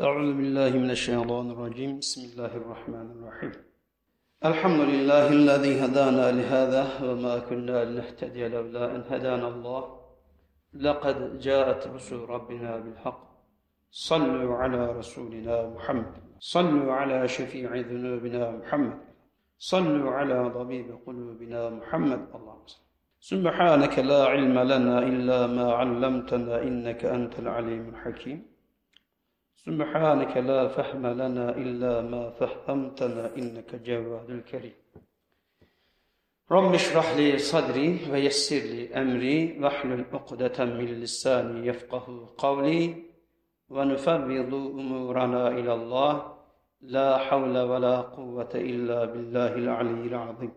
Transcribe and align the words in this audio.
أعوذ 0.00 0.30
بالله 0.38 0.70
من 0.84 0.90
الشيطان 0.90 1.46
الرجيم. 1.50 1.98
بسم 1.98 2.20
الله 2.28 2.52
الرحمن 2.60 3.06
الرحيم. 3.16 3.52
الحمد 4.44 4.80
لله 4.92 5.26
الذي 5.28 5.72
هدانا 5.84 6.26
لهذا 6.38 6.84
وما 7.06 7.38
كنا 7.48 7.84
لنهتدي 7.84 8.48
لولا 8.48 8.84
أن 8.96 9.02
هدانا 9.10 9.48
الله. 9.48 9.82
لقد 10.74 11.38
جاءت 11.38 11.86
رسل 11.94 12.16
ربنا 12.16 12.76
بالحق. 12.76 13.22
صلوا 13.90 14.56
على 14.56 14.92
رسولنا 15.00 15.56
محمد. 15.76 16.14
صلوا 16.40 16.92
على 16.92 17.28
شفيع 17.28 17.68
ذنوبنا 17.90 18.50
محمد. 18.50 18.98
صلوا 19.58 20.10
على 20.10 20.50
طبيب 20.58 20.88
قلوبنا 21.06 21.60
محمد. 21.70 22.20
اللهم 22.36 22.66
صل. 22.66 22.82
سبحانك 23.20 23.94
لا 23.98 24.20
علم 24.32 24.56
لنا 24.72 24.96
إلا 25.10 25.46
ما 25.56 25.72
علمتنا 25.72 26.62
إنك 26.68 27.04
أنت 27.04 27.38
العليم 27.38 27.84
الحكيم. 27.94 28.55
سبحانك 29.66 30.36
لا 30.36 30.68
فهم 30.68 31.06
لنا 31.06 31.46
إلا 31.62 32.00
ما 32.12 32.30
فهمتنا 32.30 33.24
إنك 33.38 33.70
جواد 33.86 34.30
الكريم. 34.30 34.78
رب 36.50 36.74
اشرح 36.74 37.16
لي 37.16 37.38
صدري 37.38 37.88
ويسر 38.10 38.62
لي 38.72 38.94
أمري 39.02 39.58
واحلل 39.60 40.04
عقدة 40.12 40.64
من 40.64 40.88
لساني 41.02 41.66
يفقه 41.66 42.04
قولي 42.38 42.82
ونفوض 43.68 44.52
أمورنا 44.54 45.48
إلى 45.48 45.72
الله. 45.74 46.12
لا 46.80 47.18
حول 47.18 47.58
ولا 47.58 47.96
قوة 48.00 48.52
إلا 48.54 49.04
بالله 49.04 49.52
العلي 49.54 50.06
العظيم. 50.12 50.52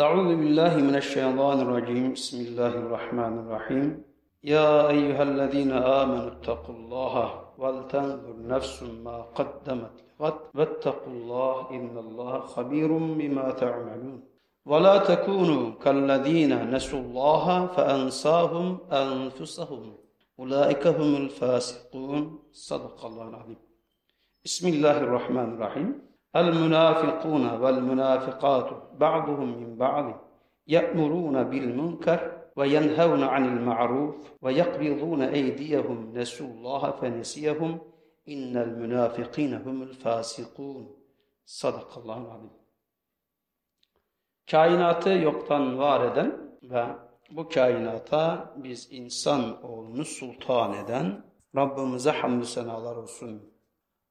أعوذ 0.00 0.28
بالله 0.40 0.76
من 0.88 0.94
الشيطان 0.96 1.58
الرجيم. 1.60 2.12
بسم 2.12 2.38
الله 2.46 2.72
الرحمن 2.82 3.34
الرحيم. 3.42 4.13
يا 4.44 4.88
أيها 4.88 5.22
الذين 5.22 5.72
آمنوا 5.72 6.28
اتقوا 6.28 6.74
الله 6.74 7.40
ولتنظر 7.58 8.34
نفس 8.46 8.82
ما 8.82 9.16
قدمت 9.22 10.04
لغد 10.20 10.34
واتقوا 10.54 11.12
الله 11.12 11.70
إن 11.70 11.98
الله 11.98 12.38
خبير 12.40 12.98
بما 12.98 13.50
تعملون. 13.50 14.22
ولا 14.66 14.98
تكونوا 14.98 15.70
كالذين 15.84 16.70
نسوا 16.70 17.00
الله 17.00 17.66
فأنساهم 17.66 18.78
أنفسهم. 18.92 19.92
أولئك 20.38 20.86
هم 20.86 21.16
الفاسقون. 21.16 22.38
صدق 22.52 23.04
الله 23.04 23.28
العظيم. 23.28 23.60
بسم 24.44 24.68
الله 24.68 25.00
الرحمن 25.00 25.54
الرحيم. 25.54 26.02
المنافقون 26.36 27.44
والمنافقات 27.62 28.68
بعضهم 29.00 29.48
من 29.60 29.76
بعض 29.76 30.06
يأمرون 30.68 31.42
بالمنكر 31.42 32.43
وينهون 32.55 33.23
عن 33.23 33.57
المعروف 33.57 34.15
ويقبضون 34.41 35.21
أيديهم 35.21 36.17
نسوا 36.17 36.47
الله 36.47 36.91
فنسيهم 36.91 37.79
إن 38.29 38.57
المنافقين 38.57 39.53
هم 39.53 39.81
الفاسقون 39.81 40.95
صدق 41.45 41.97
الله 41.97 42.17
العظيم 42.25 42.59
Kainatı 44.51 45.09
yoktan 45.09 45.77
var 45.77 46.11
eden 46.11 46.57
ve 46.63 46.85
bu 47.31 47.49
kainata 47.49 48.53
biz 48.57 48.87
insan 48.91 49.63
oğlunu 49.63 50.05
sultan 50.05 50.73
eden 50.73 51.23
Rabbimize 51.55 52.11
hamdü 52.11 52.45
senalar 52.45 52.95
olsun. 52.95 53.53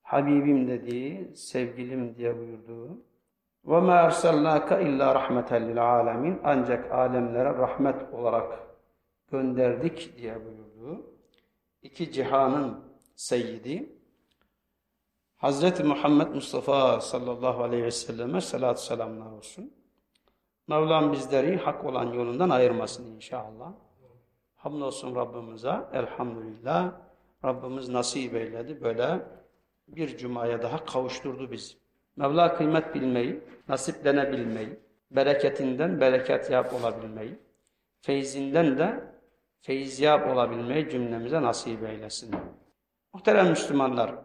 Habibim 0.02 0.68
dediği, 0.68 1.36
sevgilim 1.36 2.16
diye 2.16 2.38
buyurduğu 2.38 3.02
ve 3.65 3.79
ma 3.79 3.95
erselnâke 3.95 4.81
illâ 4.81 5.15
rahmeten 5.15 5.69
lil 5.69 5.83
âlemin 5.83 6.41
ancak 6.43 6.91
alemlere 6.91 7.49
rahmet 7.49 8.13
olarak 8.13 8.59
gönderdik 9.31 10.17
diye 10.17 10.45
buyurduğu 10.45 11.05
iki 11.81 12.11
cihanın 12.11 12.79
seyyidi 13.15 13.93
Hazreti 15.43 15.83
Muhammed 15.83 16.27
Mustafa 16.27 17.01
sallallahu 17.01 17.63
aleyhi 17.63 17.83
ve 17.83 17.91
selleme 17.91 18.41
salatü 18.41 18.81
selamlar 18.81 19.31
olsun. 19.31 19.73
Mevlam 20.67 21.11
bizleri 21.11 21.57
hak 21.57 21.85
olan 21.85 22.13
yolundan 22.13 22.49
ayırmasın 22.49 23.15
inşallah. 23.15 23.73
Hamdolsun 24.55 25.15
Rabbimize 25.15 25.75
elhamdülillah. 25.93 26.91
Rabbimiz 27.45 27.89
nasip 27.89 28.35
eyledi 28.35 28.81
böyle 28.81 29.25
bir 29.87 30.17
cumaya 30.17 30.61
daha 30.61 30.85
kavuşturdu 30.85 31.51
bizi. 31.51 31.82
Mevla 32.15 32.55
kıymet 32.55 32.95
bilmeyi, 32.95 33.43
nasiplenebilmeyi, 33.67 34.79
bereketinden 35.11 36.01
bereket 36.01 36.51
yap 36.51 36.73
olabilmeyi, 36.73 37.39
feyzinden 38.01 38.77
de 38.77 39.03
feyziyap 39.61 40.27
olabilmeyi 40.27 40.89
cümlemize 40.89 41.41
nasip 41.41 41.83
eylesin. 41.83 42.35
Muhterem 43.13 43.49
Müslümanlar, 43.49 44.15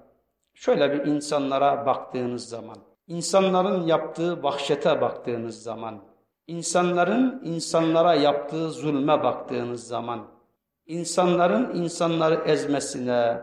şöyle 0.55 0.93
bir 0.93 1.07
insanlara 1.07 1.87
baktığınız 1.87 2.49
zaman, 2.49 2.77
insanların 3.07 3.87
yaptığı 3.87 4.43
vahşete 4.43 5.01
baktığınız 5.01 5.63
zaman, 5.63 6.05
insanların 6.47 7.41
insanlara 7.45 8.15
yaptığı 8.15 8.71
zulme 8.71 9.23
baktığınız 9.23 9.87
zaman, 9.87 10.29
insanların 10.87 11.75
insanları 11.75 12.35
ezmesine, 12.35 13.43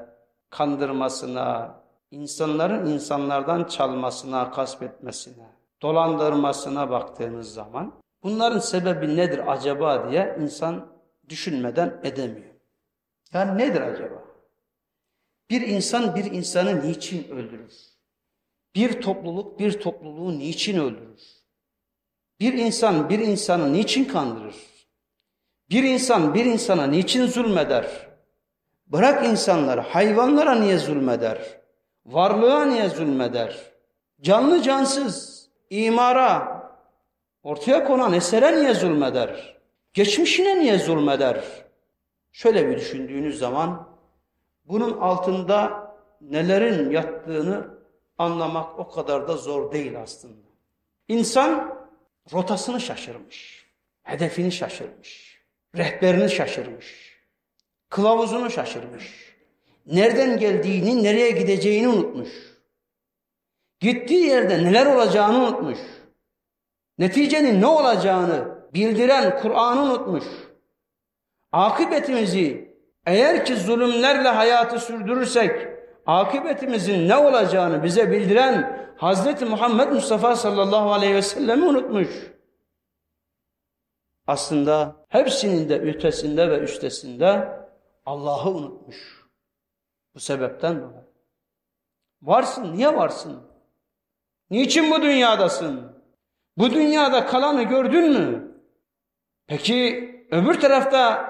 kandırmasına, 0.49 1.79
insanların 2.11 2.85
insanlardan 2.85 3.63
çalmasına, 3.63 4.51
kasbetmesine, 4.51 5.47
dolandırmasına 5.81 6.89
baktığınız 6.89 7.53
zaman 7.53 7.93
bunların 8.23 8.59
sebebi 8.59 9.15
nedir 9.15 9.51
acaba 9.51 10.11
diye 10.11 10.37
insan 10.41 10.87
düşünmeden 11.29 11.99
edemiyor. 12.03 12.55
Yani 13.33 13.57
nedir 13.57 13.81
acaba? 13.81 14.23
Bir 15.49 15.61
insan 15.61 16.15
bir 16.15 16.25
insanı 16.25 16.87
niçin 16.87 17.29
öldürür? 17.29 17.73
Bir 18.75 19.01
topluluk 19.01 19.59
bir 19.59 19.79
topluluğu 19.79 20.39
niçin 20.39 20.79
öldürür? 20.79 21.21
Bir 22.39 22.53
insan 22.53 23.09
bir 23.09 23.19
insanı 23.19 23.73
niçin 23.73 24.05
kandırır? 24.05 24.55
Bir 25.69 25.83
insan 25.83 26.33
bir 26.33 26.45
insana 26.45 26.87
niçin 26.87 27.25
zulmeder? 27.25 28.07
Bırak 28.87 29.25
insanları, 29.25 29.81
hayvanlara 29.81 30.55
niye 30.55 30.77
zulmeder? 30.77 31.64
Varlığa 32.05 32.65
niye 32.65 32.89
zulmeder? 32.89 33.71
Canlı 34.21 34.61
cansız, 34.61 35.47
imara, 35.69 36.61
ortaya 37.43 37.85
konan 37.85 38.13
esere 38.13 38.61
niye 38.61 38.73
zulmeder? 38.73 39.57
Geçmişine 39.93 40.59
niye 40.59 40.77
zulmeder? 40.77 41.43
Şöyle 42.31 42.69
bir 42.69 42.77
düşündüğünüz 42.77 43.39
zaman 43.39 43.89
bunun 44.65 44.97
altında 44.97 45.85
nelerin 46.21 46.91
yattığını 46.91 47.67
anlamak 48.17 48.79
o 48.79 48.89
kadar 48.89 49.27
da 49.27 49.37
zor 49.37 49.71
değil 49.71 50.01
aslında. 50.01 50.47
İnsan 51.07 51.77
rotasını 52.33 52.81
şaşırmış, 52.81 53.65
hedefini 54.03 54.51
şaşırmış, 54.51 55.41
rehberini 55.77 56.29
şaşırmış, 56.29 57.19
kılavuzunu 57.89 58.49
şaşırmış. 58.49 59.24
Nereden 59.85 60.39
geldiğini, 60.39 61.03
nereye 61.03 61.31
gideceğini 61.31 61.87
unutmuş. 61.87 62.29
Gittiği 63.79 64.25
yerde 64.25 64.63
neler 64.63 64.85
olacağını 64.85 65.37
unutmuş. 65.37 65.79
Neticenin 66.97 67.61
ne 67.61 67.67
olacağını 67.67 68.55
bildiren 68.73 69.41
Kur'an'ı 69.41 69.81
unutmuş. 69.81 70.23
Akıbetimizi 71.51 72.75
eğer 73.05 73.45
ki 73.45 73.55
zulümlerle 73.55 74.27
hayatı 74.27 74.79
sürdürürsek 74.79 75.67
akıbetimizin 76.05 77.09
ne 77.09 77.15
olacağını 77.15 77.83
bize 77.83 78.11
bildiren 78.11 78.85
Hazreti 78.97 79.45
Muhammed 79.45 79.91
Mustafa 79.91 80.35
sallallahu 80.35 80.93
aleyhi 80.93 81.15
ve 81.15 81.21
sellem'i 81.21 81.65
unutmuş. 81.65 82.09
Aslında 84.27 85.05
hepsinin 85.09 85.69
de 85.69 85.79
ötesinde 85.81 86.49
ve 86.51 86.59
üstesinde 86.59 87.49
Allah'ı 88.05 88.49
unutmuş. 88.49 89.24
Bu 90.15 90.19
sebepten 90.19 90.81
dolayı. 90.81 91.05
Varsın, 92.21 92.73
niye 92.73 92.95
varsın? 92.95 93.43
Niçin 94.49 94.91
bu 94.91 95.01
dünyadasın? 95.01 95.95
Bu 96.57 96.71
dünyada 96.71 97.25
kalanı 97.25 97.63
gördün 97.63 98.11
mü? 98.11 98.51
Peki 99.47 100.27
öbür 100.31 100.59
tarafta 100.59 101.29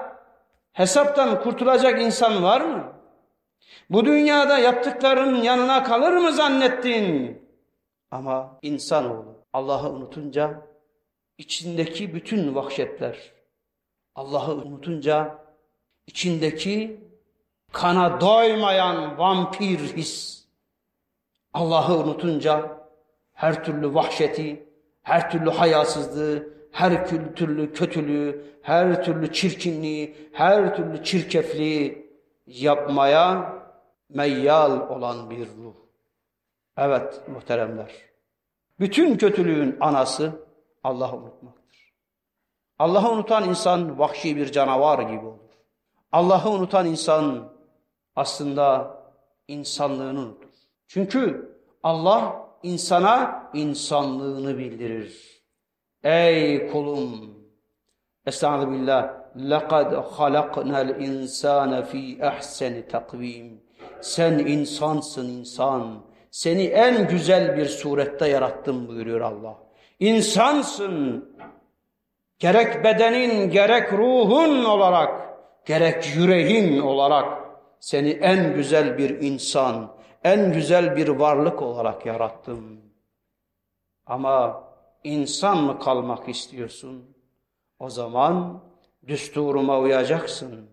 hesaptan 0.72 1.42
kurtulacak 1.42 2.00
insan 2.00 2.42
var 2.42 2.60
mı? 2.60 2.92
Bu 3.90 4.04
dünyada 4.04 4.58
yaptıkların 4.58 5.36
yanına 5.36 5.84
kalır 5.84 6.12
mı 6.12 6.32
zannettin? 6.32 7.42
Ama 8.10 8.58
insanoğlu 8.62 9.44
Allah'ı 9.52 9.90
unutunca 9.90 10.66
içindeki 11.38 12.14
bütün 12.14 12.54
vahşetler, 12.54 13.32
Allah'ı 14.14 14.54
unutunca 14.54 15.38
içindeki 16.06 17.00
kana 17.76 18.20
doymayan 18.20 19.18
vampir 19.18 19.78
his, 19.78 20.44
Allah'ı 21.54 21.98
unutunca 21.98 22.78
her 23.32 23.64
türlü 23.64 23.94
vahşeti, 23.94 24.68
her 25.02 25.30
türlü 25.30 25.50
hayasızlığı, 25.50 26.48
her 26.72 27.08
türlü 27.36 27.72
kötülüğü, 27.72 28.44
her 28.62 29.04
türlü 29.04 29.32
çirkinliği, 29.32 30.30
her 30.32 30.76
türlü 30.76 31.04
çirkefliği 31.04 32.10
yapmaya 32.46 33.52
meyyal 34.08 34.88
olan 34.90 35.30
bir 35.30 35.46
ruh. 35.46 35.74
Evet 36.76 37.20
muhteremler. 37.28 37.92
Bütün 38.80 39.16
kötülüğün 39.16 39.76
anası 39.80 40.32
Allah'ı 40.84 41.16
unutmaktır. 41.16 41.92
Allah'ı 42.78 43.12
unutan 43.12 43.48
insan 43.48 43.98
vahşi 43.98 44.36
bir 44.36 44.52
canavar 44.52 44.98
gibi 44.98 45.26
olur. 45.26 45.50
Allah'ı 46.12 46.50
unutan 46.50 46.86
insan 46.86 47.55
aslında 48.15 48.97
insanlığını 49.47 50.19
unutur. 50.19 50.49
Çünkü 50.87 51.51
Allah 51.83 52.47
insana 52.63 53.43
insanlığını 53.53 54.57
bildirir. 54.57 55.41
Ey 56.03 56.67
kulum! 56.71 57.41
Estağfirullah 58.25 58.71
billah. 58.71 59.21
لَقَدْ 59.35 59.89
خَلَقْنَا 60.17 60.79
الْاِنْسَانَ 60.87 61.85
ف۪ي 61.85 62.19
اَحْسَنِ 62.19 62.87
takvim. 62.87 63.63
Sen 64.01 64.39
insansın 64.39 65.29
insan. 65.29 66.03
Seni 66.31 66.63
en 66.63 67.07
güzel 67.07 67.57
bir 67.57 67.65
surette 67.65 68.27
yarattım 68.27 68.87
buyuruyor 68.87 69.21
Allah. 69.21 69.57
İnsansın. 69.99 71.25
Gerek 72.39 72.83
bedenin, 72.83 73.49
gerek 73.49 73.93
ruhun 73.93 74.63
olarak, 74.63 75.37
gerek 75.65 76.15
yüreğin 76.15 76.81
olarak 76.81 77.44
seni 77.80 78.10
en 78.10 78.54
güzel 78.54 78.98
bir 78.98 79.20
insan, 79.20 79.96
en 80.24 80.52
güzel 80.52 80.96
bir 80.96 81.08
varlık 81.08 81.62
olarak 81.62 82.06
yarattım. 82.06 82.80
Ama 84.06 84.64
insan 85.04 85.62
mı 85.62 85.78
kalmak 85.78 86.28
istiyorsun? 86.28 87.16
O 87.78 87.90
zaman 87.90 88.62
düsturuma 89.06 89.78
uyacaksın. 89.78 90.70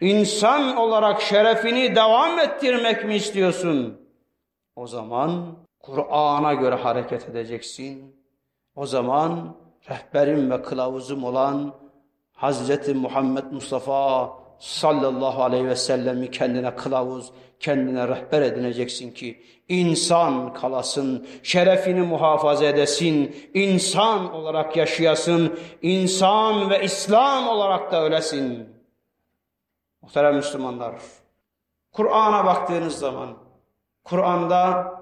İnsan 0.00 0.76
olarak 0.76 1.22
şerefini 1.22 1.94
devam 1.94 2.38
ettirmek 2.38 3.04
mi 3.04 3.14
istiyorsun? 3.14 4.00
O 4.76 4.86
zaman 4.86 5.56
Kur'an'a 5.80 6.54
göre 6.54 6.74
hareket 6.74 7.28
edeceksin. 7.28 8.16
O 8.74 8.86
zaman 8.86 9.56
rehberim 9.90 10.50
ve 10.50 10.62
kılavuzum 10.62 11.24
olan 11.24 11.74
Hazreti 12.32 12.94
Muhammed 12.94 13.44
Mustafa 13.44 14.32
sallallahu 14.58 15.42
aleyhi 15.42 15.66
ve 15.66 15.76
sellemi 15.76 16.30
kendine 16.30 16.76
kılavuz, 16.76 17.32
kendine 17.60 18.08
rehber 18.08 18.42
edineceksin 18.42 19.10
ki 19.10 19.42
insan 19.68 20.52
kalasın, 20.52 21.26
şerefini 21.42 22.02
muhafaza 22.02 22.64
edesin, 22.64 23.36
insan 23.54 24.32
olarak 24.32 24.76
yaşayasın, 24.76 25.58
insan 25.82 26.70
ve 26.70 26.84
İslam 26.84 27.48
olarak 27.48 27.92
da 27.92 28.04
ölesin. 28.04 28.68
Muhterem 30.02 30.36
Müslümanlar, 30.36 30.94
Kur'an'a 31.92 32.46
baktığınız 32.46 32.98
zaman, 32.98 33.36
Kur'an'da 34.04 34.92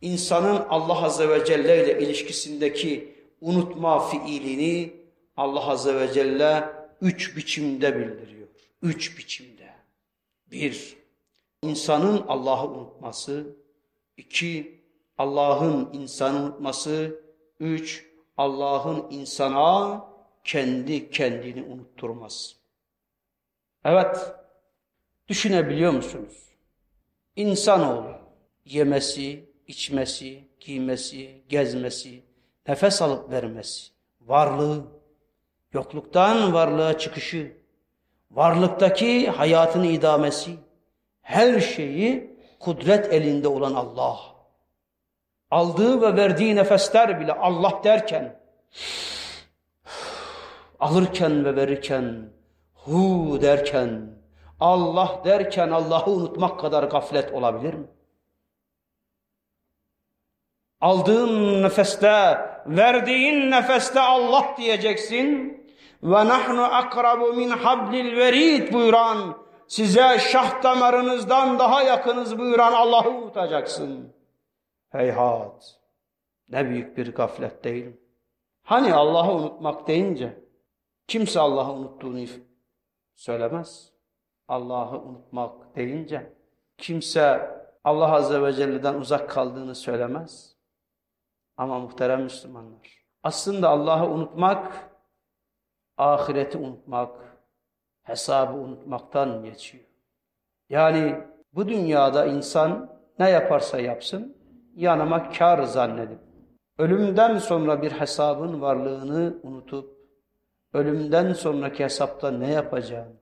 insanın 0.00 0.62
Allah 0.70 1.04
Azze 1.04 1.28
ve 1.28 1.44
Celle 1.44 1.84
ile 1.84 2.00
ilişkisindeki 2.00 3.14
unutma 3.40 4.08
fiilini 4.08 4.92
Allah 5.36 5.70
Azze 5.70 6.00
ve 6.00 6.12
Celle 6.12 6.64
üç 7.00 7.36
biçimde 7.36 7.98
bildiriyor. 7.98 8.39
Üç 8.82 9.18
biçimde. 9.18 9.74
Bir, 10.50 10.96
insanın 11.62 12.24
Allah'ı 12.28 12.68
unutması. 12.68 13.56
iki 14.16 14.80
Allah'ın 15.18 15.92
insanı 15.92 16.38
unutması. 16.44 17.20
Üç, 17.60 18.06
Allah'ın 18.36 19.10
insana 19.10 20.04
kendi 20.44 21.10
kendini 21.10 21.62
unutturması. 21.62 22.56
Evet, 23.84 24.34
düşünebiliyor 25.28 25.92
musunuz? 25.92 26.48
İnsanoğlu 27.36 28.18
yemesi, 28.64 29.50
içmesi, 29.66 30.44
giymesi, 30.60 31.42
gezmesi, 31.48 32.22
nefes 32.68 33.02
alıp 33.02 33.30
vermesi, 33.30 33.90
varlığı, 34.20 34.86
yokluktan 35.72 36.52
varlığa 36.52 36.98
çıkışı, 36.98 37.59
varlıktaki 38.30 39.30
hayatını 39.30 39.86
idamesi, 39.86 40.56
her 41.22 41.60
şeyi 41.60 42.36
kudret 42.60 43.12
elinde 43.12 43.48
olan 43.48 43.74
Allah. 43.74 44.18
Aldığı 45.50 46.02
ve 46.02 46.16
verdiği 46.16 46.56
nefesler 46.56 47.20
bile 47.20 47.32
Allah 47.32 47.80
derken, 47.84 48.40
alırken 50.80 51.44
ve 51.44 51.56
verirken, 51.56 52.30
hu 52.74 53.38
derken, 53.42 54.10
Allah 54.60 55.20
derken 55.24 55.70
Allah'ı 55.70 56.10
unutmak 56.10 56.60
kadar 56.60 56.84
gaflet 56.84 57.32
olabilir 57.32 57.74
mi? 57.74 57.86
Aldığın 60.80 61.62
nefeste, 61.62 62.38
verdiğin 62.66 63.50
nefeste 63.50 64.00
Allah 64.00 64.54
diyeceksin. 64.58 65.59
Ve 66.02 66.28
nahnu 66.28 66.62
akrabu 66.62 67.32
min 67.32 67.50
hablil 67.50 68.16
verid 68.16 68.72
buyuran, 68.72 69.38
size 69.66 70.18
şah 70.18 70.62
damarınızdan 70.62 71.58
daha 71.58 71.82
yakınız 71.82 72.38
buyuran 72.38 72.72
Allah'ı 72.72 73.10
unutacaksın. 73.10 74.12
Heyhat, 74.88 75.80
ne 76.48 76.68
büyük 76.68 76.96
bir 76.96 77.14
gaflet 77.14 77.64
değil 77.64 77.86
mi? 77.86 77.96
Hani 78.62 78.94
Allah'ı 78.94 79.34
unutmak 79.34 79.88
deyince, 79.88 80.44
kimse 81.06 81.40
Allah'ı 81.40 81.72
unuttuğunu 81.72 82.26
söylemez. 83.14 83.92
Allah'ı 84.48 85.00
unutmak 85.00 85.76
deyince, 85.76 86.32
kimse 86.78 87.50
Allah 87.84 88.12
Azze 88.12 88.42
ve 88.42 88.52
Celle'den 88.52 88.94
uzak 88.94 89.30
kaldığını 89.30 89.74
söylemez. 89.74 90.56
Ama 91.56 91.78
muhterem 91.78 92.22
Müslümanlar, 92.22 93.04
aslında 93.22 93.68
Allah'ı 93.68 94.10
unutmak, 94.10 94.89
ahireti 96.00 96.58
unutmak, 96.58 97.10
hesabı 98.02 98.52
unutmaktan 98.52 99.44
geçiyor. 99.44 99.84
Yani 100.68 101.16
bu 101.54 101.68
dünyada 101.68 102.26
insan 102.26 102.90
ne 103.18 103.30
yaparsa 103.30 103.80
yapsın, 103.80 104.36
yanıma 104.76 105.30
kar 105.30 105.62
zannedip, 105.62 106.18
ölümden 106.78 107.38
sonra 107.38 107.82
bir 107.82 107.90
hesabın 107.90 108.60
varlığını 108.60 109.36
unutup, 109.42 109.96
ölümden 110.72 111.32
sonraki 111.32 111.84
hesapta 111.84 112.30
ne 112.30 112.52
yapacağını, 112.52 113.12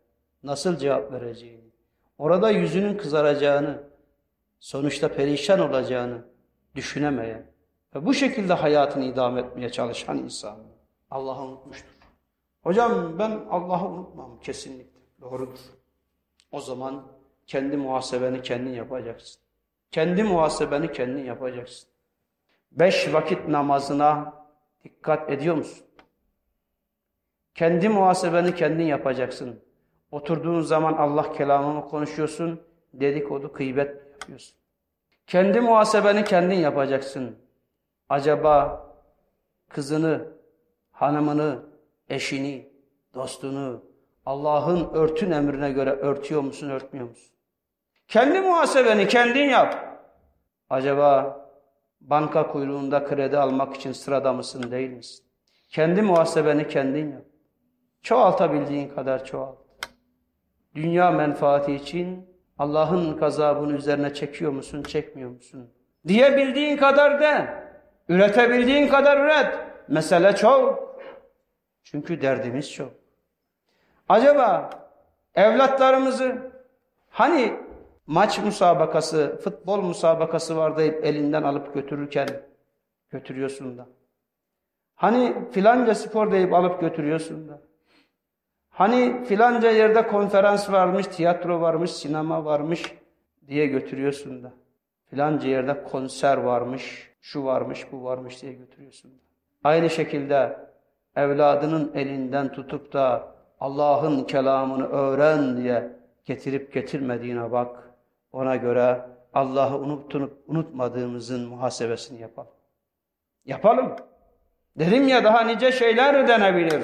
nasıl 0.43 0.77
cevap 0.77 1.13
vereceğini, 1.13 1.71
orada 2.19 2.51
yüzünün 2.51 2.97
kızaracağını, 2.97 3.83
sonuçta 4.61 5.09
perişan 5.09 5.61
olacağını 5.61 6.19
düşünemeyen 6.75 7.47
ve 7.95 8.07
bu 8.07 8.15
şekilde 8.15 8.53
hayatını 8.53 9.05
idame 9.05 9.41
etmeye 9.41 9.71
çalışan 9.71 10.19
insan 10.19 10.59
Allah'ı 11.11 11.43
unutmuştur. 11.43 11.98
Hocam 12.63 13.19
ben 13.19 13.31
Allah'ı 13.51 13.89
unutmam 13.89 14.41
kesinlikle. 14.41 15.01
Doğrudur. 15.21 15.59
O 16.53 16.61
zaman 16.61 17.07
kendi 17.47 17.77
muhasebeni 17.77 18.43
kendin 18.43 18.71
yapacaksın. 18.71 19.41
Kendi 19.91 20.23
muhasebeni 20.23 20.93
kendin 20.93 21.25
yapacaksın. 21.25 21.89
Beş 22.73 23.15
vakit 23.15 23.49
namazına 23.49 24.35
dikkat 24.85 25.31
ediyor 25.31 25.57
musun? 25.57 25.87
Kendi 27.55 27.89
muhasebeni 27.89 28.55
kendin 28.55 28.85
yapacaksın. 28.85 29.61
Oturduğun 30.11 30.61
zaman 30.61 30.93
Allah 30.93 31.33
kelamını 31.33 31.89
konuşuyorsun, 31.89 32.61
dedikodu, 32.95 33.53
kıybet 33.53 33.97
yapıyorsun. 34.13 34.57
Kendi 35.27 35.61
muhasebeni 35.61 36.25
kendin 36.25 36.55
yapacaksın. 36.55 37.37
Acaba 38.09 38.87
kızını, 39.69 40.29
hanımını, 40.93 41.63
eşini, 42.09 42.69
dostunu 43.15 43.85
Allah'ın 44.27 44.91
örtün 44.95 45.31
emrine 45.31 45.71
göre 45.71 45.91
örtüyor 45.91 46.41
musun, 46.41 46.71
örtmüyor 46.71 47.09
musun? 47.09 47.35
Kendi 48.09 48.41
muhasebeni 48.41 49.09
kendin 49.09 49.49
yap. 49.49 49.99
Acaba 50.71 51.41
banka 52.01 52.49
kuyruğunda 52.53 53.05
kredi 53.05 53.39
almak 53.39 53.77
için 53.77 53.93
sırada 53.93 54.33
mısın, 54.33 54.71
değil 54.71 54.91
misin? 54.91 55.25
Kendi 55.69 56.03
muhasebeni 56.03 56.69
kendin 56.69 57.13
yap. 57.13 57.25
Çoğaltabildiğin 58.03 58.89
kadar 58.89 59.25
çoğalt. 59.25 59.59
Dünya 60.75 61.11
menfaati 61.11 61.75
için 61.75 62.29
Allah'ın 62.59 63.17
gazabını 63.17 63.73
üzerine 63.73 64.15
çekiyor 64.15 64.53
musun, 64.53 64.83
çekmiyor 64.83 65.31
musun? 65.31 65.71
Diyebildiğin 66.09 66.77
kadar 66.77 67.21
de, 67.21 67.65
üretebildiğin 68.09 68.89
kadar 68.89 69.25
üret. 69.25 69.59
Mesele 69.89 70.37
çok. 70.37 70.88
Çünkü 71.91 72.23
derdimiz 72.23 72.73
çok. 72.73 72.93
Acaba 74.09 74.71
evlatlarımızı 75.35 76.53
hani 77.11 77.55
maç 78.07 78.39
musabakası, 78.39 79.41
futbol 79.45 79.83
musabakası 79.83 80.57
var 80.57 80.77
deyip 80.77 81.05
elinden 81.05 81.43
alıp 81.43 81.75
götürürken 81.75 82.29
götürüyorsun 83.11 83.79
da. 83.79 83.87
Hani 84.95 85.51
filanca 85.51 85.95
spor 85.95 86.33
deyip 86.33 86.55
alıp 86.55 86.81
götürüyorsun 86.81 87.49
da. 87.49 87.61
Hani 88.71 89.25
filanca 89.25 89.71
yerde 89.71 90.07
konferans 90.07 90.71
varmış, 90.71 91.07
tiyatro 91.07 91.61
varmış, 91.61 91.91
sinema 91.91 92.45
varmış 92.45 92.95
diye 93.47 93.67
götürüyorsun 93.67 94.43
da. 94.43 94.53
Filanca 95.11 95.49
yerde 95.49 95.83
konser 95.83 96.37
varmış, 96.37 97.11
şu 97.21 97.45
varmış, 97.45 97.93
bu 97.93 98.05
varmış 98.05 98.43
diye 98.43 98.53
götürüyorsun 98.53 99.11
da. 99.11 99.17
Aynı 99.65 99.91
şekilde 99.91 100.68
evladının 101.17 101.93
elinden 101.95 102.53
tutup 102.53 102.93
da 102.93 103.35
Allah'ın 103.61 104.25
kelamını 104.25 104.89
öğren 104.89 105.57
diye 105.57 105.93
getirip 106.25 106.73
getirmediğine 106.73 107.53
bak. 107.53 107.95
Ona 108.33 108.57
göre 108.57 109.01
Allah'ı 109.35 109.79
unutup 109.79 110.45
unutmadığımızın 110.47 111.49
muhasebesini 111.49 112.21
yapalım. 112.21 112.53
Yapalım. 113.45 113.97
Dedim 114.79 115.09
ya 115.09 115.25
daha 115.25 115.41
nice 115.41 115.73
şeyler 115.73 116.29
denebilir. 116.29 116.83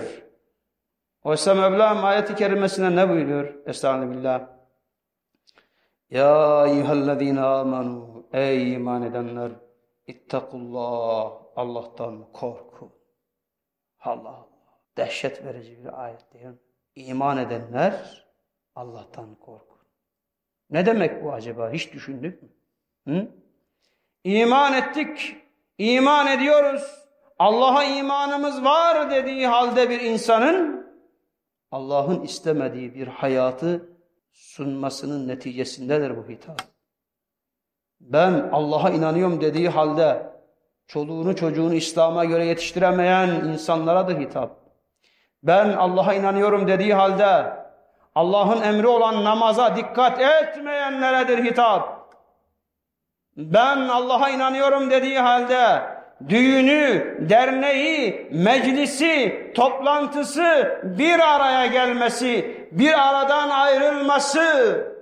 Oysa 1.25 1.55
Mevlam 1.55 2.05
ayeti 2.05 2.35
kerimesine 2.35 2.97
ne 2.97 3.09
buyuruyor? 3.09 3.55
Estağfirullah. 3.67 4.47
Ya 6.11 6.67
eyyühellezine 6.67 7.41
amanu 7.41 8.27
ey 8.33 8.75
iman 8.75 9.03
edenler 9.03 9.51
ittakullah 10.07 11.33
Allah'tan 11.57 12.33
korkun. 12.33 12.91
Allah 14.05 14.29
Allah. 14.29 14.49
Dehşet 14.97 15.45
verici 15.45 15.85
bir 15.85 16.05
ayet 16.05 16.33
değil? 16.33 16.47
İman 16.97 17.39
edenler 17.39 18.25
Allah'tan 18.75 19.35
korkun. 19.35 19.79
Ne 20.71 20.87
demek 20.87 21.25
bu 21.25 21.33
acaba? 21.33 21.71
Hiç 21.71 21.93
düşündük 21.93 22.43
mü? 22.43 22.49
Hı? 23.09 23.29
İman 24.25 24.73
ettik, 24.73 25.37
iman 25.79 26.27
ediyoruz. 26.27 27.05
Allah'a 27.39 27.85
imanımız 27.85 28.65
var 28.65 29.11
dediği 29.11 29.47
halde 29.47 29.91
bir 29.91 30.01
insanın 30.01 30.87
Allah'ın 31.71 32.23
istemediği 32.23 32.95
bir 32.95 33.07
hayatı 33.07 33.89
sunmasının 34.33 35.29
neticesindedir 35.29 36.17
bu 36.17 36.29
hitap. 36.29 36.63
Ben 38.01 38.33
Allah'a 38.53 38.91
inanıyorum 38.91 39.41
dediği 39.41 39.69
halde 39.69 40.34
çoluğunu 40.89 41.37
çocuğunu 41.37 41.75
İslam'a 41.75 42.25
göre 42.25 42.47
yetiştiremeyen 42.47 43.29
insanlara 43.29 44.09
da 44.09 44.13
hitap. 44.13 44.51
Ben 45.43 45.73
Allah'a 45.73 46.15
inanıyorum 46.15 46.69
dediği 46.69 46.95
halde 46.95 47.53
Allah'ın 48.15 48.63
emri 48.63 48.87
olan 48.87 49.25
namaza 49.25 49.77
dikkat 49.77 50.21
etmeyenleredir 50.21 51.45
hitap. 51.45 52.15
Ben 53.37 53.77
Allah'a 53.77 54.31
inanıyorum 54.31 54.91
dediği 54.91 55.19
halde 55.19 55.83
düğünü, 56.29 57.17
derneği, 57.31 58.29
meclisi, 58.33 59.53
toplantısı 59.55 60.81
bir 60.85 61.35
araya 61.35 61.67
gelmesi, 61.67 62.69
bir 62.73 63.09
aradan 63.09 63.51
ayrılması 63.51 64.95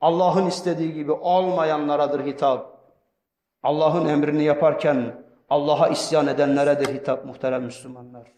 Allah'ın 0.00 0.46
istediği 0.46 0.94
gibi 0.94 1.12
olmayanlaradır 1.12 2.26
hitap. 2.26 2.77
Allah'ın 3.62 4.08
emrini 4.08 4.42
yaparken 4.42 5.24
Allah'a 5.50 5.88
isyan 5.88 6.26
edenleredir 6.26 6.94
hitap 6.94 7.24
muhterem 7.24 7.62
Müslümanlar. 7.62 8.32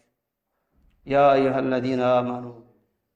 Ya 1.05 1.35
eyyühellezine 1.35 2.05
amenu 2.05 2.65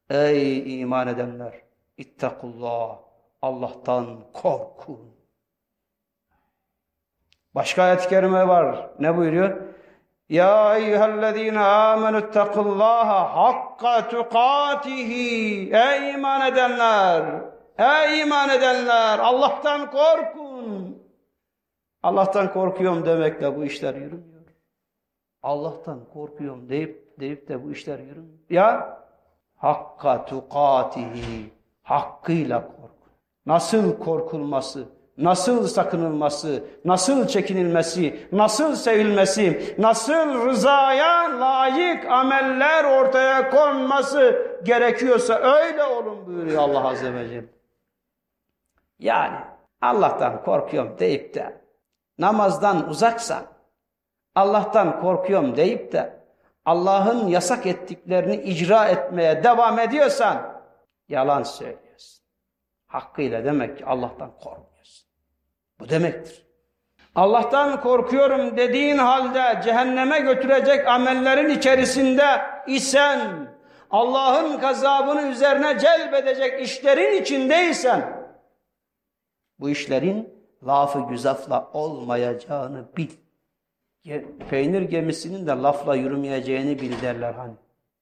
Ey 0.09 0.81
iman 0.81 1.07
edenler 1.07 1.53
ittakullah 1.97 2.97
Allah'tan 3.41 4.19
korkun. 4.33 5.15
Başka 7.55 7.83
ayet-i 7.83 8.09
kerime 8.09 8.47
var. 8.47 8.89
Ne 8.99 9.17
buyuruyor? 9.17 9.61
Ya 10.29 10.77
eyyühellezine 10.77 11.59
amenu 11.59 12.19
ittakullaha 12.19 13.35
hakka 13.35 14.09
tukatihi. 14.09 15.71
Ey 15.73 16.11
iman 16.11 16.41
edenler! 16.41 17.23
Ey 17.77 18.21
iman 18.21 18.49
edenler! 18.49 19.19
Allah'tan 19.19 19.91
korkun. 19.91 20.44
Allah'tan 22.05 22.53
korkuyorum 22.53 23.05
demekle 23.05 23.55
bu 23.55 23.65
işler 23.65 23.95
yürümüyor. 23.95 24.43
Allah'tan 25.43 25.99
korkuyorum 26.13 26.69
deyip 26.69 27.19
deyip 27.19 27.47
de 27.47 27.63
bu 27.63 27.71
işler 27.71 27.99
yürümüyor. 27.99 28.39
Ya 28.49 28.97
hakka 29.55 30.25
tukatihi 30.25 31.49
hakkıyla 31.83 32.61
kork. 32.67 32.91
Nasıl 33.45 33.99
korkulması, 33.99 34.85
nasıl 35.17 35.67
sakınılması, 35.67 36.63
nasıl 36.85 37.27
çekinilmesi, 37.27 38.27
nasıl 38.31 38.75
sevilmesi, 38.75 39.75
nasıl 39.77 40.45
rızaya 40.45 41.39
layık 41.39 42.05
ameller 42.05 42.83
ortaya 42.83 43.49
konması 43.49 44.47
gerekiyorsa 44.63 45.33
öyle 45.33 45.83
olun 45.83 46.27
buyuruyor 46.27 46.61
Allah 46.61 46.87
Azze 46.87 47.13
ve 47.13 47.27
Celle. 47.27 47.45
Yani 48.99 49.37
Allah'tan 49.81 50.43
korkuyorum 50.43 50.99
deyip 50.99 51.35
de 51.35 51.64
namazdan 52.19 52.89
uzaksan, 52.89 53.43
Allah'tan 54.35 55.01
korkuyorum 55.01 55.55
deyip 55.55 55.91
de 55.91 56.19
Allah'ın 56.65 57.27
yasak 57.27 57.65
ettiklerini 57.65 58.35
icra 58.35 58.87
etmeye 58.87 59.43
devam 59.43 59.79
ediyorsan 59.79 60.61
yalan 61.09 61.43
söylüyorsun. 61.43 62.25
Hakkıyla 62.87 63.45
demek 63.45 63.77
ki 63.77 63.85
Allah'tan 63.85 64.31
korkmuyorsun. 64.31 65.07
Bu 65.79 65.89
demektir. 65.89 66.45
Allah'tan 67.15 67.81
korkuyorum 67.81 68.57
dediğin 68.57 68.97
halde 68.97 69.61
cehenneme 69.63 70.19
götürecek 70.19 70.87
amellerin 70.87 71.49
içerisinde 71.49 72.41
isen, 72.67 73.47
Allah'ın 73.91 74.59
gazabını 74.59 75.21
üzerine 75.21 75.79
celbedecek 75.79 76.61
işlerin 76.61 77.21
içindeysen, 77.21 78.27
bu 79.59 79.69
işlerin 79.69 80.34
lafı 80.67 80.99
güzafla 80.99 81.69
olmayacağını 81.73 82.85
bil. 82.97 83.09
Peynir 84.49 84.81
gemisinin 84.81 85.47
de 85.47 85.51
lafla 85.51 85.95
yürümeyeceğini 85.95 86.79
bil 86.79 87.01
derler 87.01 87.33
hani. 87.33 87.53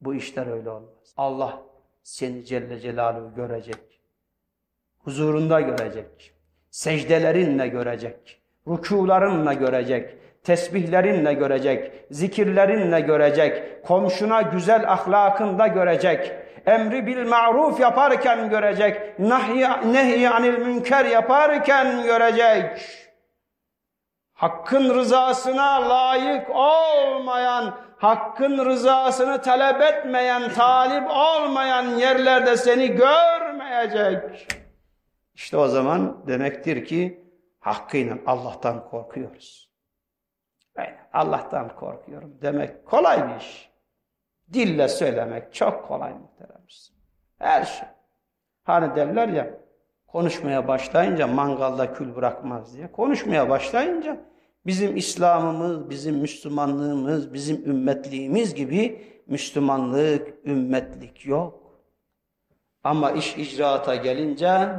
Bu 0.01 0.15
işler 0.15 0.47
öyle 0.47 0.69
olmaz. 0.69 1.13
Allah 1.17 1.61
seni 2.03 2.45
Celle 2.45 2.79
Celaluhu 2.79 3.35
görecek. 3.35 4.01
Huzurunda 4.99 5.61
görecek. 5.61 6.33
Secdelerinle 6.69 7.67
görecek. 7.67 8.41
Rükularınla 8.67 9.53
görecek. 9.53 10.17
Tesbihlerinle 10.43 11.33
görecek. 11.33 12.05
Zikirlerinle 12.11 12.99
görecek. 12.99 13.83
Komşuna 13.85 14.41
güzel 14.41 14.91
ahlakında 14.91 15.67
görecek. 15.67 16.31
Emri 16.65 17.07
bil 17.07 17.27
ma'ruf 17.27 17.79
yaparken 17.79 18.49
görecek. 18.49 19.19
Nahyi, 19.19 19.67
nehy 19.93 20.27
anil 20.27 20.57
münker 20.57 21.05
yaparken 21.05 22.03
görecek 22.03 22.79
hakkın 24.43 24.95
rızasına 24.95 25.89
layık 25.89 26.49
olmayan, 26.49 27.79
hakkın 27.97 28.65
rızasını 28.65 29.41
talep 29.41 29.81
etmeyen, 29.81 30.53
talip 30.53 31.11
olmayan 31.11 31.83
yerlerde 31.83 32.57
seni 32.57 32.87
görmeyecek. 32.87 34.47
İşte 35.33 35.57
o 35.57 35.67
zaman 35.67 36.27
demektir 36.27 36.85
ki 36.85 37.27
hakkıyla 37.59 38.17
Allah'tan 38.25 38.89
korkuyoruz. 38.89 39.73
Aynen, 40.75 41.09
Allah'tan 41.13 41.75
korkuyorum 41.75 42.37
demek 42.41 42.85
kolay 42.85 43.29
bir 43.29 43.35
iş. 43.35 43.72
Dille 44.53 44.87
söylemek 44.87 45.53
çok 45.53 45.87
kolay 45.87 46.13
muhteremimiz. 46.13 46.91
Her 47.39 47.63
şey. 47.65 47.87
Hani 48.63 48.95
derler 48.95 49.27
ya 49.27 49.49
konuşmaya 50.07 50.67
başlayınca 50.67 51.27
mangalda 51.27 51.93
kül 51.93 52.15
bırakmaz 52.15 52.75
diye. 52.75 52.91
Konuşmaya 52.91 53.49
başlayınca 53.49 54.19
Bizim 54.65 54.97
İslam'ımız, 54.97 55.89
bizim 55.89 56.15
Müslümanlığımız, 56.15 57.33
bizim 57.33 57.65
ümmetliğimiz 57.65 58.55
gibi 58.55 59.07
Müslümanlık, 59.27 60.45
ümmetlik 60.45 61.25
yok. 61.25 61.79
Ama 62.83 63.11
iş 63.11 63.37
icraata 63.37 63.95
gelince 63.95 64.69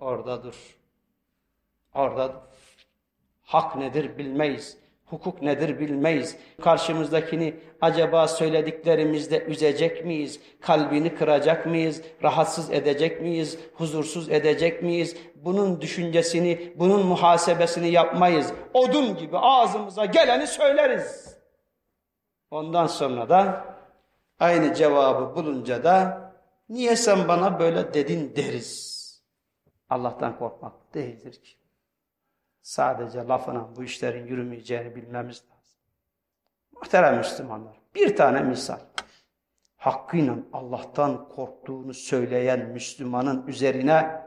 orada 0.00 0.44
dur. 0.44 0.78
Orada 1.94 2.28
dur. 2.28 2.40
Hak 3.42 3.76
nedir 3.76 4.18
bilmeyiz. 4.18 4.78
Hukuk 5.14 5.42
nedir 5.42 5.78
bilmeyiz. 5.78 6.36
Karşımızdakini 6.62 7.54
acaba 7.80 8.28
söylediklerimizde 8.28 9.44
üzecek 9.44 10.04
miyiz? 10.04 10.40
Kalbini 10.60 11.14
kıracak 11.14 11.66
mıyız? 11.66 12.02
Rahatsız 12.22 12.70
edecek 12.70 13.20
miyiz? 13.20 13.58
Huzursuz 13.74 14.30
edecek 14.30 14.82
miyiz? 14.82 15.16
Bunun 15.34 15.80
düşüncesini, 15.80 16.72
bunun 16.76 17.06
muhasebesini 17.06 17.88
yapmayız. 17.90 18.52
Odun 18.74 19.16
gibi 19.16 19.38
ağzımıza 19.38 20.04
geleni 20.04 20.46
söyleriz. 20.46 21.38
Ondan 22.50 22.86
sonra 22.86 23.28
da 23.28 23.64
aynı 24.38 24.74
cevabı 24.74 25.36
bulunca 25.36 25.84
da 25.84 26.30
niye 26.68 26.96
sen 26.96 27.28
bana 27.28 27.58
böyle 27.60 27.94
dedin 27.94 28.32
deriz. 28.36 28.94
Allah'tan 29.90 30.38
korkmak 30.38 30.94
değildir 30.94 31.32
ki. 31.32 31.63
Sadece 32.64 33.18
lafına 33.18 33.76
bu 33.76 33.84
işlerin 33.84 34.26
yürümeyeceğini 34.26 34.96
bilmemiz 34.96 35.36
lazım. 35.36 35.80
Muhterem 36.72 37.16
Müslümanlar, 37.16 37.80
bir 37.94 38.16
tane 38.16 38.40
misal. 38.40 38.78
Hakkıyla 39.76 40.36
Allah'tan 40.52 41.28
korktuğunu 41.28 41.94
söyleyen 41.94 42.68
Müslümanın 42.68 43.46
üzerine 43.46 44.26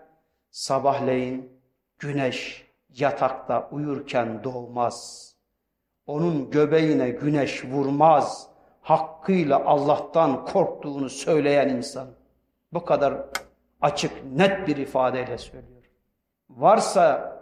Sabahleyin 0.51 1.61
güneş 1.99 2.67
yatakta 2.89 3.69
uyurken 3.71 4.43
doğmaz. 4.43 5.27
Onun 6.07 6.49
göbeğine 6.49 7.09
güneş 7.09 7.65
vurmaz. 7.65 8.47
Hakkıyla 8.81 9.65
Allah'tan 9.65 10.45
korktuğunu 10.45 11.09
söyleyen 11.09 11.69
insan. 11.69 12.07
Bu 12.73 12.85
kadar 12.85 13.23
açık, 13.81 14.11
net 14.23 14.67
bir 14.67 14.77
ifadeyle 14.77 15.37
söylüyor. 15.37 15.83
Varsa 16.49 17.36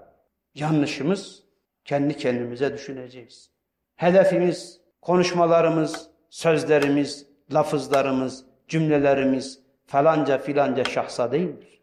yanlışımız 0.55 1.43
kendi 1.85 2.17
kendimize 2.17 2.73
düşüneceğiz. 2.73 3.49
Hedefimiz, 3.95 4.81
konuşmalarımız, 5.01 6.09
sözlerimiz, 6.29 7.27
lafızlarımız, 7.53 8.45
cümlelerimiz 8.67 9.59
falanca 9.85 10.37
filanca 10.37 10.83
şahsa 10.83 11.31
değildir. 11.31 11.81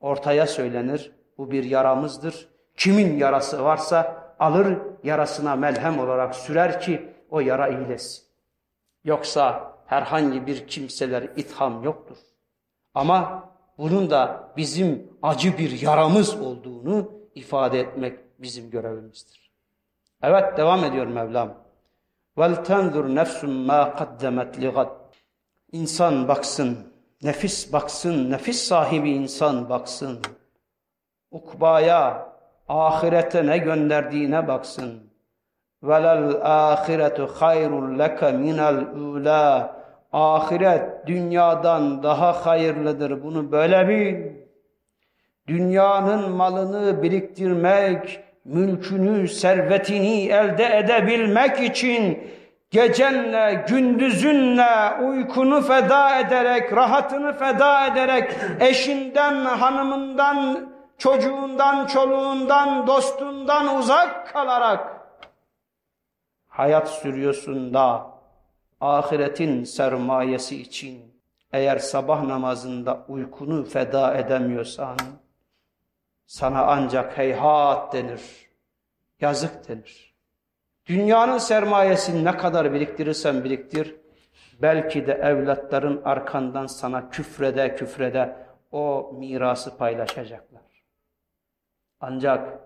Ortaya 0.00 0.46
söylenir, 0.46 1.12
bu 1.38 1.50
bir 1.50 1.64
yaramızdır. 1.64 2.48
Kimin 2.76 3.18
yarası 3.18 3.64
varsa 3.64 4.24
alır 4.38 4.78
yarasına 5.04 5.56
melhem 5.56 5.98
olarak 5.98 6.34
sürer 6.34 6.80
ki 6.80 7.10
o 7.30 7.40
yara 7.40 7.68
iyilesin. 7.68 8.24
Yoksa 9.04 9.74
herhangi 9.86 10.46
bir 10.46 10.66
kimseler 10.66 11.22
itham 11.22 11.82
yoktur. 11.82 12.16
Ama 12.94 13.48
bunun 13.78 14.10
da 14.10 14.52
bizim 14.56 15.12
acı 15.22 15.58
bir 15.58 15.80
yaramız 15.80 16.40
olduğunu 16.40 17.12
ifade 17.34 17.80
etmek 17.80 18.18
bizim 18.38 18.70
görevimizdir. 18.70 19.50
Evet 20.22 20.56
devam 20.56 20.84
ediyor 20.84 21.06
Mevlam. 21.06 21.54
Vel 22.38 22.54
tenzur 22.54 23.14
nefsun 23.14 23.50
ma 23.50 23.94
kaddemet 23.94 24.60
ligad. 24.60 24.90
İnsan 25.72 26.28
baksın, 26.28 26.78
nefis 27.22 27.72
baksın, 27.72 28.30
nefis 28.30 28.62
sahibi 28.62 29.10
insan 29.10 29.68
baksın. 29.68 30.20
Ukbaya, 31.30 32.28
ahirete 32.68 33.46
ne 33.46 33.58
gönderdiğine 33.58 34.48
baksın. 34.48 35.10
Velel 35.82 36.40
ahiretu 36.42 37.26
hayrul 37.26 37.98
leke 37.98 38.32
minel 38.32 38.86
ula. 38.94 39.76
Ahiret 40.12 41.06
dünyadan 41.06 42.02
daha 42.02 42.46
hayırlıdır. 42.46 43.24
Bunu 43.24 43.52
böyle 43.52 43.88
bil. 43.88 44.43
Dünyanın 45.48 46.30
malını 46.30 47.02
biriktirmek, 47.02 48.24
mülkünü, 48.44 49.28
servetini 49.28 50.26
elde 50.26 50.78
edebilmek 50.78 51.60
için 51.60 52.30
gecenle, 52.70 53.64
gündüzünle 53.68 54.96
uykunu 55.02 55.60
feda 55.60 56.18
ederek, 56.20 56.72
rahatını 56.72 57.32
feda 57.32 57.86
ederek, 57.86 58.36
eşinden, 58.60 59.44
hanımından, 59.44 60.68
çocuğundan, 60.98 61.86
çoluğundan, 61.86 62.86
dostundan 62.86 63.78
uzak 63.78 64.32
kalarak 64.32 64.94
hayat 66.54 66.88
sürüyorsun 66.88 67.74
da 67.74 68.06
ahiretin 68.80 69.64
sermayesi 69.64 70.62
için. 70.62 71.14
Eğer 71.52 71.78
sabah 71.78 72.22
namazında 72.22 73.04
uykunu 73.08 73.64
feda 73.64 74.14
edemiyorsan 74.14 74.96
sana 76.26 76.66
ancak 76.66 77.18
heyhat 77.18 77.92
denir, 77.92 78.50
yazık 79.20 79.68
denir. 79.68 80.14
Dünyanın 80.86 81.38
sermayesini 81.38 82.24
ne 82.24 82.36
kadar 82.36 82.72
biriktirirsen 82.72 83.44
biriktir, 83.44 83.96
belki 84.62 85.06
de 85.06 85.12
evlatların 85.12 86.02
arkandan 86.04 86.66
sana 86.66 87.10
küfrede 87.10 87.76
küfrede 87.76 88.36
o 88.72 89.12
mirası 89.18 89.76
paylaşacaklar. 89.76 90.62
Ancak 92.00 92.60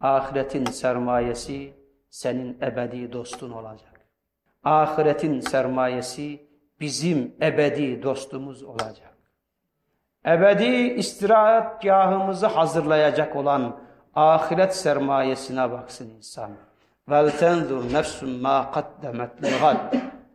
ahiretin 0.00 0.64
sermayesi 0.64 1.74
senin 2.10 2.58
ebedi 2.62 3.12
dostun 3.12 3.50
olacak. 3.50 4.06
Ahiretin 4.64 5.40
sermayesi 5.40 6.46
bizim 6.80 7.36
ebedi 7.42 8.02
dostumuz 8.02 8.62
olacak. 8.62 9.09
Ebedi 10.26 10.94
istirahatgahımızı 10.94 12.46
hazırlayacak 12.46 13.36
olan 13.36 13.76
ahiret 14.14 14.76
sermayesine 14.76 15.72
baksın 15.72 16.10
insan. 16.16 16.50
Vel 17.08 17.30
tenzur 17.30 17.92
nefsun 17.92 18.30
ma 18.30 18.70
kaddemet 18.70 19.42
ligad. 19.42 19.94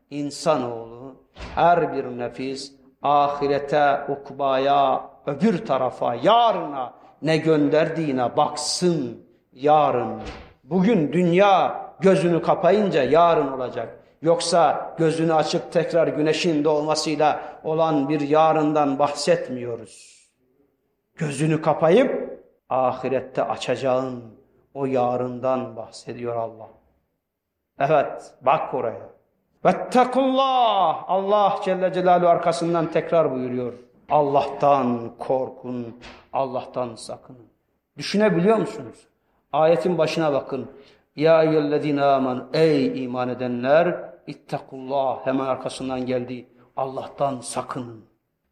İnsanoğlu 0.09 1.15
her 1.55 1.93
bir 1.93 2.05
nefis 2.05 2.71
ahirete, 3.01 4.01
ukbaya, 4.09 5.01
öbür 5.25 5.65
tarafa, 5.65 6.15
yarına 6.15 6.93
ne 7.21 7.37
gönderdiğine 7.37 8.37
baksın 8.37 9.27
yarın. 9.53 10.21
Bugün 10.63 11.13
dünya 11.13 11.81
gözünü 11.99 12.41
kapayınca 12.41 13.03
yarın 13.03 13.51
olacak. 13.51 13.99
Yoksa 14.25 14.95
gözünü 14.97 15.33
açıp 15.33 15.71
tekrar 15.71 16.07
güneşin 16.07 16.63
doğmasıyla 16.63 17.59
olan 17.63 18.09
bir 18.09 18.19
yarından 18.21 18.99
bahsetmiyoruz. 18.99 20.25
Gözünü 21.15 21.61
kapayıp 21.61 22.43
ahirette 22.69 23.43
açacağın 23.43 24.23
o 24.73 24.85
yarından 24.85 25.75
bahsediyor 25.75 26.35
Allah. 26.35 26.67
Evet 27.79 28.33
bak 28.41 28.73
oraya. 28.73 29.09
Vettekullah 29.65 31.03
Allah 31.07 31.59
Celle 31.65 31.93
Celaluhu 31.93 32.29
arkasından 32.29 32.91
tekrar 32.91 33.31
buyuruyor. 33.31 33.73
Allah'tan 34.09 35.11
korkun, 35.19 35.99
Allah'tan 36.33 36.95
sakının. 36.95 37.47
Düşünebiliyor 37.97 38.57
musunuz? 38.57 39.07
Ayetin 39.53 39.97
başına 39.97 40.33
bakın. 40.33 40.71
Ya 41.15 41.43
eyyühellezine 41.43 42.03
aman 42.03 42.47
ey 42.53 43.03
iman 43.03 43.29
edenler 43.29 44.04
İttakullah 44.27 45.25
hemen 45.25 45.45
arkasından 45.45 46.05
geldi. 46.05 46.49
Allah'tan 46.77 47.39
sakının. 47.39 48.05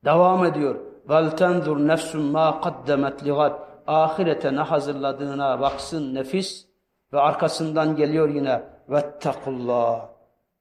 Devam 0.05 0.45
ediyor. 0.45 0.75
Vel 1.09 1.29
tenzur 1.31 1.87
nefsun 1.87 2.21
ma 2.21 2.61
kaddemet 2.61 3.25
ligad. 3.25 3.59
Ahirete 3.87 4.55
ne 4.55 4.59
hazırladığına 4.59 5.59
baksın 5.59 6.15
nefis 6.15 6.65
ve 7.13 7.19
arkasından 7.19 7.95
geliyor 7.95 8.29
yine 8.29 8.63
vettakullah. 8.89 10.05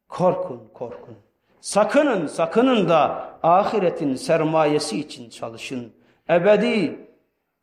Korkun, 0.09 0.63
korkun. 0.75 1.17
Sakının, 1.61 2.27
sakının 2.27 2.89
da 2.89 3.29
ahiretin 3.43 4.15
sermayesi 4.15 5.01
için 5.01 5.31
çalışın. 5.31 5.93
Ebedi 6.31 7.09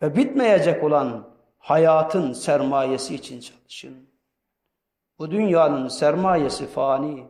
ve 0.02 0.16
bitmeyecek 0.16 0.84
olan 0.84 1.28
hayatın 1.60 2.34
sermayesi 2.34 3.16
için 3.16 3.40
çalışın. 3.40 4.10
Bu 5.20 5.32
dünyanın 5.32 5.88
sermayesi 5.88 6.68
fani. 6.68 7.28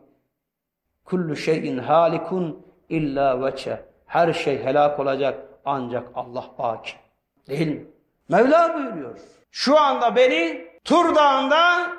Kullu 1.10 1.36
şeyin 1.36 1.78
halikun 1.78 2.66
illa 2.88 3.44
veçe. 3.44 3.84
Her 4.06 4.32
şey 4.32 4.64
helak 4.64 5.00
olacak 5.00 5.38
ancak 5.64 6.08
Allah 6.14 6.44
baki. 6.58 6.92
Değil 7.48 7.66
mi? 7.68 7.86
Mevla 8.28 8.74
buyuruyor. 8.74 9.18
Şu 9.50 9.80
anda 9.80 10.16
beni 10.16 10.68
Tur 10.84 11.14
Dağı'nda 11.14 11.92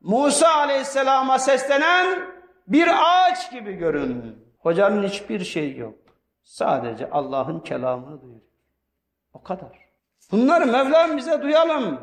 Musa 0.00 0.54
Aleyhisselam'a 0.54 1.38
seslenen 1.38 2.18
bir 2.66 2.88
ağaç 2.88 3.52
gibi 3.52 3.72
görün. 3.72 4.36
Hocanın 4.58 5.02
hiçbir 5.02 5.44
şeyi 5.44 5.78
yok. 5.78 5.94
Sadece 6.42 7.10
Allah'ın 7.10 7.60
kelamını 7.60 8.22
duyuyor. 8.22 8.40
O 9.32 9.42
kadar. 9.42 9.88
Bunları 10.32 10.66
Mevlam 10.66 11.16
bize 11.16 11.42
duyalım. 11.42 12.00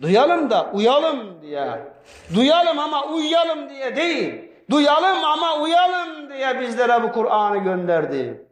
Duyalım 0.00 0.50
da 0.50 0.70
uyalım 0.72 1.42
diye. 1.42 1.80
Duyalım 2.34 2.78
ama 2.78 3.06
uyuyalım 3.06 3.70
diye 3.70 3.96
değil. 3.96 4.51
Duyalım 4.72 5.24
ama 5.24 5.56
uyalım 5.60 6.30
diye 6.30 6.60
bizlere 6.60 7.02
bu 7.02 7.12
Kur'an'ı 7.12 7.58
gönderdi. 7.58 8.46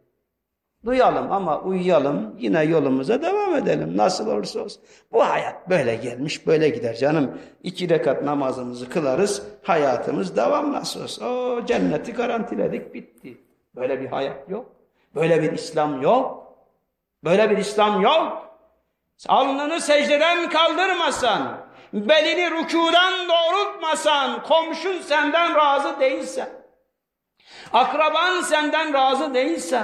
Duyalım 0.85 1.33
ama 1.33 1.61
uyuyalım 1.61 2.35
yine 2.39 2.63
yolumuza 2.63 3.23
devam 3.23 3.55
edelim 3.55 3.97
nasıl 3.97 4.27
olursa 4.27 4.61
olsun. 4.61 4.83
Bu 5.13 5.25
hayat 5.29 5.71
böyle 5.71 5.97
gelmiş 5.97 6.47
böyle 6.47 6.69
gider 6.69 6.95
canım. 6.95 7.39
İki 7.63 7.89
rekat 7.89 8.23
namazımızı 8.23 8.89
kılarız 8.89 9.43
hayatımız 9.63 10.37
devam 10.37 10.73
nasıl 10.73 11.03
olsa. 11.03 11.29
O 11.29 11.65
cenneti 11.67 12.13
garantiledik 12.13 12.95
bitti. 12.95 13.41
Böyle 13.77 14.01
bir 14.01 14.07
hayat 14.07 14.51
yok. 14.51 14.67
Böyle 15.15 15.43
bir 15.43 15.53
İslam 15.53 16.03
yok. 16.03 16.55
Böyle 17.25 17.51
bir 17.51 17.57
İslam 17.57 18.01
yok. 18.01 18.47
Alnını 19.29 19.81
secdeden 19.81 20.51
kaldırmasan, 20.51 21.60
belini 21.93 22.51
rükudan 22.51 23.29
doğrultmasan, 23.29 24.43
komşun 24.43 24.99
senden 25.01 25.55
razı 25.55 26.01
değilse, 26.01 26.49
akraban 27.73 28.41
senden 28.41 28.95
razı 28.95 29.35
değilse 29.35 29.83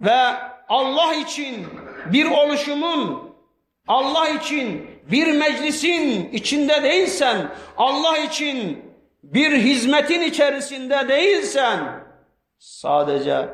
ve 0.00 0.16
Allah 0.68 1.14
için 1.14 1.66
bir 2.12 2.30
oluşumun, 2.30 3.34
Allah 3.88 4.28
için 4.28 4.90
bir 5.10 5.38
meclisin 5.38 6.32
içinde 6.32 6.82
değilsen, 6.82 7.50
Allah 7.76 8.18
için 8.18 8.84
bir 9.22 9.52
hizmetin 9.52 10.20
içerisinde 10.20 11.08
değilsen, 11.08 12.04
sadece 12.58 13.48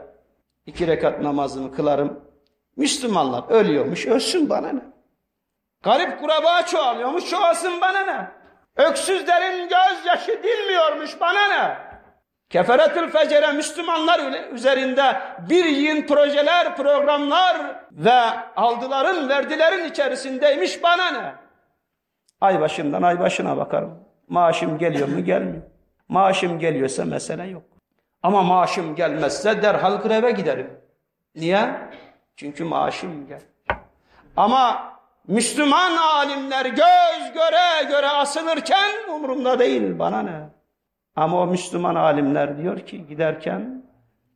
iki 0.67 0.87
rekat 0.87 1.21
namazımı 1.21 1.75
kılarım, 1.75 2.21
Müslümanlar 2.77 3.45
ölüyormuş, 3.49 4.07
ölsün 4.07 4.51
bana 4.51 4.73
ne? 4.73 4.92
Garip 5.83 6.21
kuraba 6.21 6.63
çoğalıyormuş, 6.63 7.31
çoğalsın 7.31 7.81
bana 7.81 8.01
ne? 8.01 8.27
Öksüzlerin 8.77 9.69
gözyaşı 9.69 10.43
dinmiyormuş, 10.43 11.21
bana 11.21 11.49
ne? 11.49 11.79
Keferetül 12.51 13.11
fecere 13.11 13.53
Müslümanlar 13.53 14.21
üzerinde 14.53 15.17
bir 15.49 15.65
yığın 15.65 16.03
projeler, 16.07 16.77
programlar 16.77 17.57
ve 17.93 18.21
aldıların, 18.57 19.29
verdilerin 19.29 19.85
içerisindeymiş 19.85 20.83
bana 20.83 21.11
ne? 21.11 21.35
Ay 22.41 22.61
başından 22.61 23.03
ay 23.03 23.21
başına 23.21 23.57
bakarım. 23.57 24.05
Maaşım 24.29 24.79
geliyor 24.79 25.09
mu 25.09 25.25
gelmiyor. 25.25 25.63
Maaşım 26.09 26.59
geliyorsa 26.59 27.05
mesele 27.05 27.47
yok. 27.47 27.63
Ama 28.23 28.43
maaşım 28.43 28.95
gelmezse 28.95 29.63
derhal 29.63 29.97
greve 29.97 30.31
giderim. 30.31 30.81
Niye? 31.35 31.71
Çünkü 32.37 32.65
maaşım 32.65 33.27
gel. 33.27 33.41
Ama 34.37 34.92
Müslüman 35.29 35.97
alimler 35.97 36.67
göz 36.67 37.33
göre 37.35 37.89
göre 37.91 38.09
asılırken 38.09 38.93
umurumda 39.15 39.59
değil 39.59 39.99
bana 39.99 40.23
ne? 40.23 40.51
Ama 41.17 41.41
o 41.41 41.47
Müslüman 41.47 41.95
alimler 41.95 42.59
diyor 42.59 42.81
ki 42.81 43.07
giderken 43.07 43.85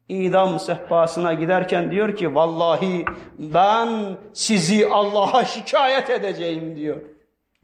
idam 0.09 0.61
sehpasına 0.61 1.35
giderken 1.35 1.91
diyor 1.91 2.17
ki 2.17 2.35
vallahi 2.35 3.05
ben 3.39 4.17
sizi 4.33 4.89
Allah'a 4.89 5.45
şikayet 5.45 6.11
edeceğim 6.11 6.77
diyor. 6.77 7.01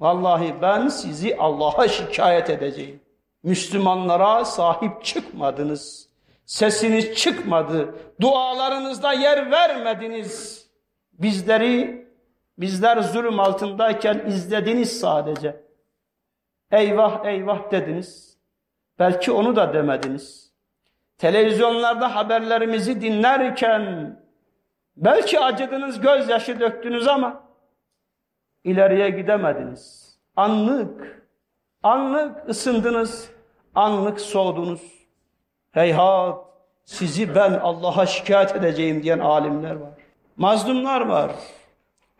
Vallahi 0.00 0.54
ben 0.62 0.88
sizi 0.88 1.36
Allah'a 1.36 1.88
şikayet 1.88 2.50
edeceğim. 2.50 3.00
Müslümanlara 3.42 4.44
sahip 4.44 5.04
çıkmadınız. 5.04 6.08
Sesiniz 6.46 7.14
çıkmadı. 7.14 7.94
Dualarınızda 8.20 9.12
yer 9.12 9.50
vermediniz. 9.50 10.66
Bizleri 11.12 12.01
bizler 12.58 12.98
zulüm 12.98 13.40
altındayken 13.40 14.22
izlediniz 14.26 15.00
sadece. 15.00 15.62
Eyvah 16.70 17.24
eyvah 17.24 17.70
dediniz. 17.70 18.38
Belki 18.98 19.32
onu 19.32 19.56
da 19.56 19.74
demediniz. 19.74 20.52
Televizyonlarda 21.18 22.14
haberlerimizi 22.14 23.00
dinlerken 23.00 24.16
belki 24.96 25.40
acıdınız, 25.40 26.00
gözyaşı 26.00 26.60
döktünüz 26.60 27.08
ama 27.08 27.42
ileriye 28.64 29.10
gidemediniz. 29.10 30.12
Anlık, 30.36 31.26
anlık 31.82 32.48
ısındınız, 32.48 33.30
anlık 33.74 34.20
soğudunuz. 34.20 34.82
Heyhat, 35.70 36.38
sizi 36.84 37.34
ben 37.34 37.52
Allah'a 37.52 38.06
şikayet 38.06 38.56
edeceğim 38.56 39.02
diyen 39.02 39.18
alimler 39.18 39.74
var. 39.74 39.90
Mazlumlar 40.36 41.00
var. 41.00 41.30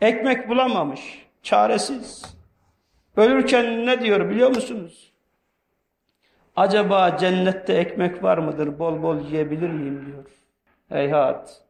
Ekmek 0.03 0.49
bulamamış, 0.49 1.27
çaresiz. 1.43 2.35
Ölürken 3.17 3.87
ne 3.87 4.01
diyor 4.01 4.31
biliyor 4.31 4.49
musunuz? 4.49 5.13
Acaba 6.57 7.17
cennette 7.17 7.73
ekmek 7.73 8.23
var 8.23 8.39
mıdır? 8.39 8.79
Bol 8.79 9.03
bol 9.03 9.21
yiyebilir 9.21 9.71
miyim 9.71 10.07
diyor. 10.07 10.25
Heyhat. 10.89 11.63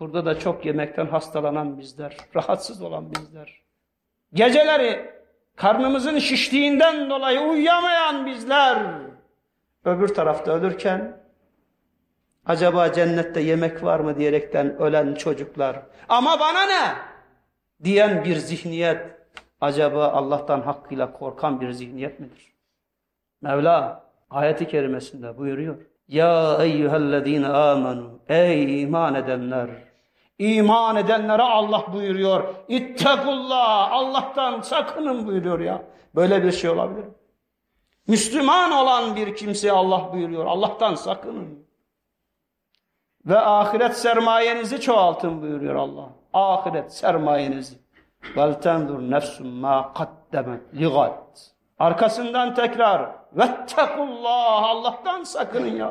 Burada 0.00 0.26
da 0.26 0.38
çok 0.38 0.66
yemekten 0.66 1.06
hastalanan 1.06 1.78
bizler, 1.78 2.16
rahatsız 2.36 2.82
olan 2.82 3.12
bizler. 3.12 3.60
Geceleri 4.34 5.10
karnımızın 5.56 6.18
şiştiğinden 6.18 7.10
dolayı 7.10 7.40
uyuyamayan 7.40 8.26
bizler. 8.26 8.86
Öbür 9.84 10.08
tarafta 10.08 10.52
ölürken 10.52 11.16
acaba 12.46 12.92
cennette 12.92 13.40
yemek 13.40 13.84
var 13.84 14.00
mı 14.00 14.18
diyerekten 14.18 14.78
ölen 14.78 15.14
çocuklar. 15.14 15.82
Ama 16.08 16.40
bana 16.40 16.62
ne? 16.62 17.09
Diyen 17.84 18.24
bir 18.24 18.36
zihniyet 18.36 19.06
acaba 19.60 20.08
Allah'tan 20.08 20.60
hakkıyla 20.60 21.12
korkan 21.12 21.60
bir 21.60 21.72
zihniyet 21.72 22.20
midir? 22.20 22.54
Mevla 23.42 24.04
ayeti 24.30 24.68
kerimesinde 24.68 25.38
buyuruyor. 25.38 25.76
Ya 26.08 26.58
eyyühellezine 26.62 27.46
amenu 27.46 28.18
ey 28.28 28.82
iman 28.82 29.14
edenler 29.14 29.70
İman 30.40 30.96
edenlere 30.96 31.42
Allah 31.42 31.92
buyuruyor. 31.92 32.54
İttekullah 32.68 33.92
Allah'tan 33.92 34.60
sakının 34.60 35.26
buyuruyor 35.26 35.60
ya. 35.60 35.82
Böyle 36.14 36.44
bir 36.44 36.52
şey 36.52 36.70
olabilir 36.70 37.04
mi? 37.04 37.12
Müslüman 38.06 38.72
olan 38.72 39.16
bir 39.16 39.36
kimseye 39.36 39.72
Allah 39.72 40.12
buyuruyor. 40.12 40.46
Allah'tan 40.46 40.94
sakının. 40.94 41.66
Ve 43.26 43.38
ahiret 43.38 43.96
sermayenizi 43.96 44.80
çoğaltın 44.80 45.42
buyuruyor 45.42 45.74
Allah. 45.74 46.08
Ahiret 46.32 46.92
sermayenizi. 46.92 47.78
Vel 48.36 48.60
tendur 48.60 49.00
nefsum 49.00 49.46
ma 49.46 49.92
kaddemet 49.92 50.74
ligat. 50.74 51.52
Arkasından 51.78 52.54
tekrar 52.54 53.10
vettekullah 53.32 54.62
Allah'tan 54.62 55.22
sakının 55.22 55.76
ya. 55.76 55.90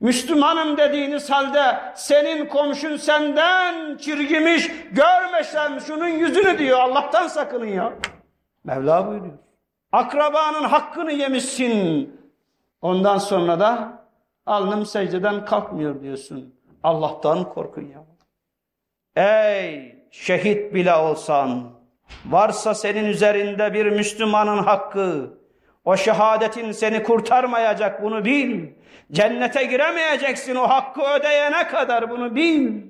Müslümanım 0.00 0.76
dediğiniz 0.76 1.30
halde 1.30 1.80
senin 1.94 2.46
komşun 2.46 2.96
senden 2.96 3.96
çirgimiş 3.96 4.70
görmesem 4.92 5.80
şunun 5.80 6.08
yüzünü 6.08 6.58
diyor 6.58 6.78
Allah'tan 6.78 7.28
sakının 7.28 7.66
ya. 7.66 7.92
Mevla 8.64 9.06
buyuruyor. 9.08 9.38
Akrabanın 9.92 10.64
hakkını 10.64 11.12
yemişsin. 11.12 12.20
Ondan 12.82 13.18
sonra 13.18 13.60
da 13.60 14.02
alnım 14.46 14.86
secdeden 14.86 15.44
kalkmıyor 15.44 16.00
diyorsun. 16.00 16.54
Allah'tan 16.82 17.48
korkun 17.48 17.82
ya. 17.82 18.11
Ey 19.16 19.96
şehit 20.10 20.74
bile 20.74 20.94
olsan 20.94 21.70
varsa 22.26 22.74
senin 22.74 23.04
üzerinde 23.04 23.74
bir 23.74 23.86
Müslümanın 23.86 24.58
hakkı 24.58 25.38
o 25.84 25.96
şehadetin 25.96 26.72
seni 26.72 27.02
kurtarmayacak 27.02 28.02
bunu 28.02 28.24
bil. 28.24 28.70
Cennete 29.12 29.64
giremeyeceksin 29.64 30.56
o 30.56 30.68
hakkı 30.68 31.00
ödeyene 31.02 31.68
kadar 31.68 32.10
bunu 32.10 32.34
bil. 32.34 32.82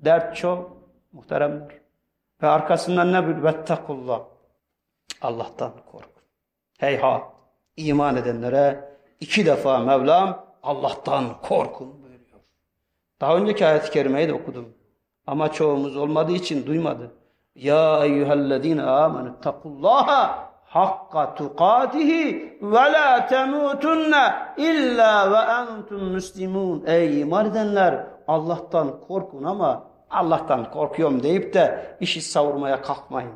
Dert 0.00 0.36
çok 0.36 0.76
muhteremler. 1.12 1.80
Ve 2.42 2.48
arkasından 2.48 3.12
ne 3.12 3.28
bil? 3.28 3.42
Vettakullah. 3.42 4.20
Allah'tan 5.22 5.72
kork. 5.92 6.10
Heyhat. 6.78 7.22
iman 7.76 8.16
edenlere 8.16 8.94
iki 9.20 9.46
defa 9.46 9.78
Mevlam 9.78 10.46
Allah'tan 10.62 11.40
korkun. 11.42 11.99
Daha 13.20 13.36
önceki 13.36 13.66
ayet-i 13.66 13.90
kerimeyi 13.90 14.28
de 14.28 14.34
okudum. 14.34 14.68
Ama 15.26 15.52
çoğumuz 15.52 15.96
olmadığı 15.96 16.32
için 16.32 16.66
duymadı. 16.66 17.10
Ya 17.54 18.04
eyyühellezine 18.04 18.82
amenü 18.82 19.32
takullaha 19.42 20.50
hakka 20.64 21.34
tukatihi 21.34 22.58
ve 22.62 22.92
la 22.92 23.26
temutunne 23.26 24.32
illa 24.56 25.32
ve 25.32 25.52
entum 25.62 26.12
müslimun. 26.12 26.84
Ey 26.86 27.20
iman 27.20 27.46
edenler 27.46 28.06
Allah'tan 28.28 29.00
korkun 29.00 29.44
ama 29.44 29.84
Allah'tan 30.10 30.70
korkuyorum 30.70 31.22
deyip 31.22 31.54
de 31.54 31.96
işi 32.00 32.22
savurmaya 32.22 32.82
kalkmayın. 32.82 33.34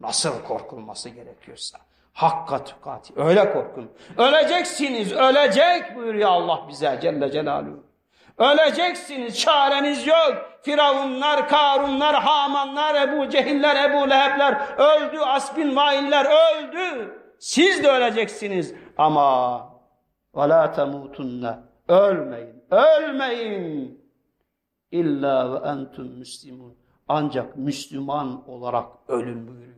Nasıl 0.00 0.42
korkulması 0.48 1.08
gerekiyorsa. 1.08 1.78
Hakka 2.12 2.64
tukati. 2.64 3.12
Öyle 3.16 3.52
korkun. 3.52 3.90
Öleceksiniz. 4.18 5.12
Ölecek 5.12 5.96
buyuruyor 5.96 6.28
Allah 6.28 6.60
bize 6.68 6.98
Celle 7.02 7.30
Celaluhu. 7.30 7.91
Öleceksiniz, 8.37 9.39
çareniz 9.39 10.07
yok. 10.07 10.59
Firavunlar, 10.61 11.49
Karunlar, 11.49 12.15
Hamanlar, 12.15 13.07
Ebu 13.07 13.29
Cehiller, 13.29 13.89
Ebu 13.89 14.09
Lehebler 14.09 14.61
öldü, 14.77 15.19
Asbin 15.19 15.75
Vailler 15.75 16.25
öldü. 16.25 17.17
Siz 17.39 17.83
de 17.83 17.89
öleceksiniz 17.91 18.73
ama 18.97 19.69
وَلَا 20.33 20.73
تَمُوتُنَّ 20.75 21.59
Ölmeyin, 21.87 22.63
ölmeyin. 22.71 24.07
İlla 24.91 25.53
ve 25.53 25.69
entum 25.69 26.07
müslimun. 26.07 26.77
Ancak 27.07 27.57
Müslüman 27.57 28.49
olarak 28.49 28.85
ölün 29.07 29.47
buyuruyor. 29.47 29.77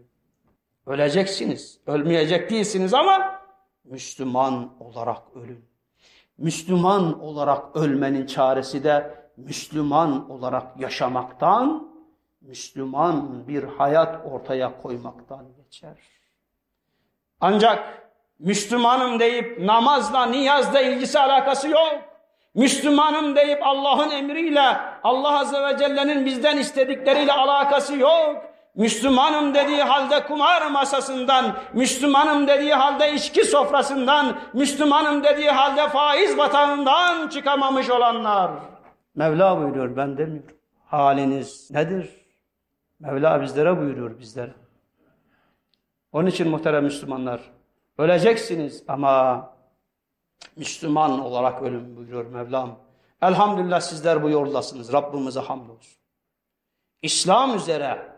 Öleceksiniz, 0.86 1.82
ölmeyecek 1.88 2.50
değilsiniz 2.50 2.94
ama 2.94 3.42
Müslüman 3.84 4.84
olarak 4.84 5.22
ölün. 5.36 5.70
Müslüman 6.39 7.21
olarak 7.21 7.77
ölmenin 7.77 8.27
çaresi 8.27 8.85
de 8.85 9.25
Müslüman 9.37 10.31
olarak 10.31 10.81
yaşamaktan, 10.81 11.89
Müslüman 12.41 13.49
bir 13.49 13.63
hayat 13.63 14.27
ortaya 14.27 14.83
koymaktan 14.83 15.47
geçer. 15.57 15.97
Ancak 17.41 18.09
Müslümanım 18.39 19.21
deyip 19.21 19.59
namazla, 19.61 20.27
niyazla 20.27 20.81
ilgisi 20.81 21.19
alakası 21.19 21.69
yok. 21.69 22.01
Müslümanım 22.55 23.37
deyip 23.37 23.67
Allah'ın 23.67 24.11
emriyle, 24.11 24.77
Allah 25.03 25.39
Azze 25.41 25.63
ve 25.63 25.79
Celle'nin 25.79 26.27
bizden 26.27 26.57
istedikleriyle 26.57 27.33
alakası 27.33 27.97
yok. 27.97 28.54
Müslümanım 28.75 29.55
dediği 29.55 29.83
halde 29.83 30.27
kumar 30.27 30.71
masasından, 30.71 31.57
Müslümanım 31.73 32.49
dediği 32.49 32.75
halde 32.75 33.13
içki 33.13 33.45
sofrasından, 33.45 34.39
Müslümanım 34.53 35.25
dediği 35.25 35.51
halde 35.51 35.89
faiz 35.89 36.39
batağından 36.39 37.29
çıkamamış 37.29 37.91
olanlar. 37.91 38.51
Mevla 39.15 39.59
buyuruyor 39.59 39.97
ben 39.97 40.19
demiyorum. 40.19 40.57
Haliniz 40.87 41.71
nedir? 41.71 42.11
Mevla 43.01 43.43
bizlere 43.43 43.81
buyuruyor 43.81 44.19
bizlere. 44.19 44.55
Onun 46.13 46.27
için 46.27 46.49
muhterem 46.49 46.85
Müslümanlar, 46.85 47.41
öleceksiniz 47.99 48.85
ama 48.89 49.51
Müslüman 50.57 51.21
olarak 51.21 51.63
ölüm 51.63 51.97
buyuruyor 51.97 52.27
Mevlam. 52.27 52.79
Elhamdülillah 53.23 53.81
sizler 53.81 54.23
bu 54.23 54.31
yoldasınız. 54.31 54.93
Rabbimize 54.93 55.41
hamdolsun. 55.41 55.99
İslam 57.03 57.57
üzere 57.57 58.14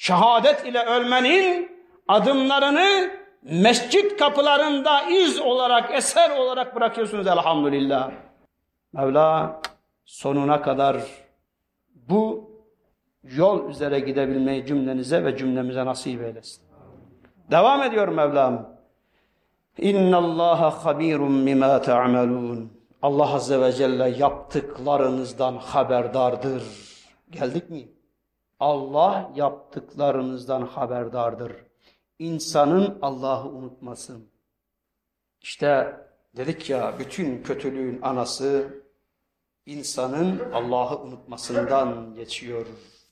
şehadet 0.00 0.66
ile 0.66 0.84
ölmenin 0.84 1.70
adımlarını 2.08 3.10
mescit 3.42 4.16
kapılarında 4.16 5.02
iz 5.02 5.40
olarak, 5.40 5.94
eser 5.94 6.30
olarak 6.36 6.76
bırakıyorsunuz 6.76 7.26
elhamdülillah. 7.26 8.10
Mevla 8.92 9.60
sonuna 10.04 10.62
kadar 10.62 10.96
bu 11.94 12.50
yol 13.22 13.70
üzere 13.70 14.00
gidebilmeyi 14.00 14.66
cümlenize 14.66 15.24
ve 15.24 15.36
cümlemize 15.36 15.86
nasip 15.86 16.22
eylesin. 16.22 16.62
Devam 17.50 17.82
ediyor 17.82 18.08
Mevlam. 18.08 18.80
İnna 19.78 20.16
Allaha 20.16 20.84
habirun 20.84 21.46
bima 21.46 21.82
ta'malun. 21.82 22.72
Allah 23.02 23.34
azze 23.34 23.60
ve 23.60 23.72
celle 23.72 24.08
yaptıklarınızdan 24.08 25.56
haberdardır. 25.56 26.62
Geldik 27.30 27.70
mi? 27.70 27.88
Allah 28.59 29.31
yaptıklarınızdan 29.35 30.61
haberdardır. 30.61 31.51
İnsanın 32.19 32.97
Allah'ı 33.01 33.49
unutmasın. 33.49 34.29
İşte 35.41 35.97
dedik 36.37 36.69
ya 36.69 36.93
bütün 36.99 37.43
kötülüğün 37.43 38.01
anası 38.01 38.67
insanın 39.65 40.51
Allah'ı 40.53 40.99
unutmasından 40.99 42.13
geçiyor. 42.13 42.65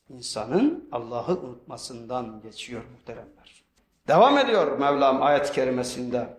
İnsanın 0.09 0.89
Allah'ı 0.91 1.39
unutmasından 1.39 2.41
geçiyor 2.41 2.81
muhteremler. 2.91 3.63
Devam 4.07 4.37
ediyor 4.37 4.77
Mevlam 4.77 5.23
ayet-i 5.23 5.53
kerimesinde. 5.53 6.37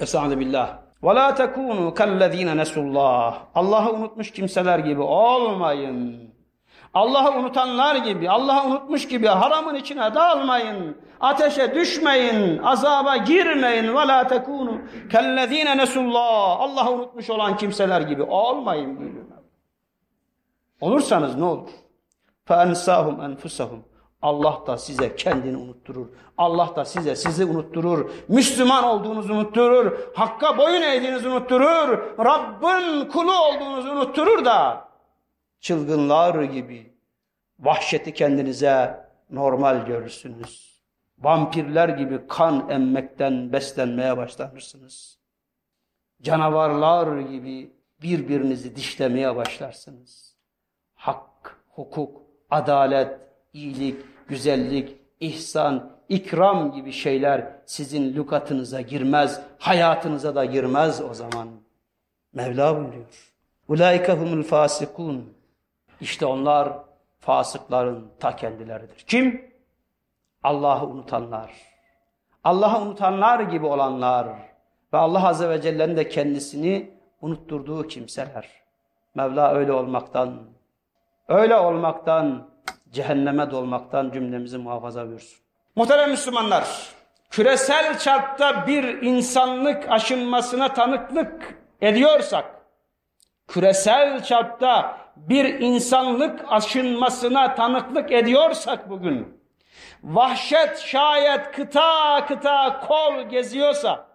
Estaizu 0.00 0.40
billah. 0.40 0.78
وَلَا 1.02 1.26
تَكُونُوا 1.34 1.94
كَالَّذ۪ينَ 1.94 2.48
نَسُوا 2.62 2.82
اللّٰهِ 2.90 3.34
Allah'ı 3.54 3.92
unutmuş 3.92 4.30
kimseler 4.30 4.78
gibi 4.78 5.00
olmayın. 5.00 6.23
Allah'ı 6.95 7.39
unutanlar 7.39 7.95
gibi, 7.95 8.29
Allah'ı 8.29 8.67
unutmuş 8.67 9.07
gibi 9.07 9.27
haramın 9.27 9.75
içine 9.75 10.15
dalmayın. 10.15 10.97
Ateşe 11.19 11.75
düşmeyin, 11.75 12.57
azaba 12.57 13.17
girmeyin. 13.17 13.95
Ve 13.95 14.07
la 14.07 14.27
tekunu 14.27 14.77
kellezine 15.11 15.77
nesullah. 15.77 16.59
Allah'ı 16.59 16.91
unutmuş 16.91 17.29
olan 17.29 17.57
kimseler 17.57 18.01
gibi 18.01 18.23
olmayın 18.23 18.99
buyuruyor. 18.99 19.25
Olursanız 20.81 21.35
ne 21.35 21.43
olur? 21.43 21.69
Fensahum 22.45 23.21
enfusahum. 23.21 23.83
Allah 24.21 24.59
da 24.67 24.77
size 24.77 25.15
kendini 25.15 25.57
unutturur. 25.57 26.05
Allah 26.37 26.69
da 26.75 26.85
size 26.85 27.15
sizi 27.15 27.45
unutturur. 27.45 28.11
Müslüman 28.27 28.83
olduğunuzu 28.83 29.33
unutturur. 29.33 29.97
Hakka 30.15 30.57
boyun 30.57 30.81
eğdiğinizi 30.81 31.27
unutturur. 31.27 31.99
Rabbin 32.19 33.09
kulu 33.09 33.31
olduğunuzu 33.31 33.89
unutturur 33.91 34.45
da 34.45 34.85
çılgınlar 35.65 36.43
gibi 36.43 36.93
vahşeti 37.59 38.13
kendinize 38.13 39.05
normal 39.29 39.85
görürsünüz. 39.85 40.81
Vampirler 41.19 41.89
gibi 41.89 42.27
kan 42.27 42.69
emmekten 42.69 43.53
beslenmeye 43.53 44.17
başlanırsınız. 44.17 45.17
Canavarlar 46.21 47.19
gibi 47.19 47.71
birbirinizi 48.01 48.75
dişlemeye 48.75 49.35
başlarsınız. 49.35 50.35
Hak, 50.95 51.59
hukuk, 51.69 52.21
adalet, 52.49 53.19
iyilik, 53.53 54.05
güzellik, 54.27 54.95
ihsan, 55.19 55.91
ikram 56.09 56.71
gibi 56.71 56.91
şeyler 56.91 57.51
sizin 57.65 58.13
lügatınıza 58.13 58.81
girmez, 58.81 59.41
hayatınıza 59.57 60.35
da 60.35 60.45
girmez 60.45 61.01
o 61.01 61.13
zaman. 61.13 61.49
Mevla 62.33 62.75
buyuruyor. 62.77 63.33
Ulaike 63.67 64.13
humul 64.13 64.43
fasikun. 64.43 65.34
İşte 66.01 66.25
onlar 66.25 66.73
fasıkların 67.19 68.11
ta 68.19 68.35
kendileridir. 68.35 69.03
Kim? 69.07 69.51
Allah'ı 70.43 70.85
unutanlar. 70.85 71.51
Allah'ı 72.43 72.81
unutanlar 72.81 73.39
gibi 73.39 73.65
olanlar 73.65 74.27
ve 74.93 74.97
Allah 74.97 75.27
Azze 75.27 75.49
ve 75.49 75.61
Celle'nin 75.61 75.97
de 75.97 76.09
kendisini 76.09 76.91
unutturduğu 77.21 77.87
kimseler. 77.87 78.49
Mevla 79.15 79.53
öyle 79.53 79.71
olmaktan, 79.71 80.43
öyle 81.27 81.55
olmaktan, 81.55 82.49
cehenneme 82.91 83.51
dolmaktan 83.51 84.11
cümlemizi 84.11 84.57
muhafaza 84.57 85.07
buyursun. 85.07 85.39
Muhterem 85.75 86.09
Müslümanlar, 86.09 86.89
küresel 87.29 87.99
çapta 87.99 88.67
bir 88.67 89.01
insanlık 89.01 89.91
aşınmasına 89.91 90.73
tanıklık 90.73 91.63
ediyorsak, 91.81 92.45
küresel 93.47 94.23
çapta 94.23 94.97
bir 95.17 95.45
insanlık 95.45 96.39
aşınmasına 96.49 97.55
tanıklık 97.55 98.11
ediyorsak 98.11 98.89
bugün, 98.89 99.41
vahşet 100.03 100.79
şayet 100.79 101.51
kıta 101.51 102.25
kıta 102.25 102.79
kol 102.79 103.21
geziyorsa, 103.21 104.07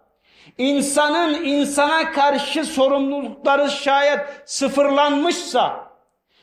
insanın 0.58 1.34
insana 1.44 2.12
karşı 2.12 2.64
sorumlulukları 2.64 3.70
şayet 3.70 4.20
sıfırlanmışsa, 4.44 5.90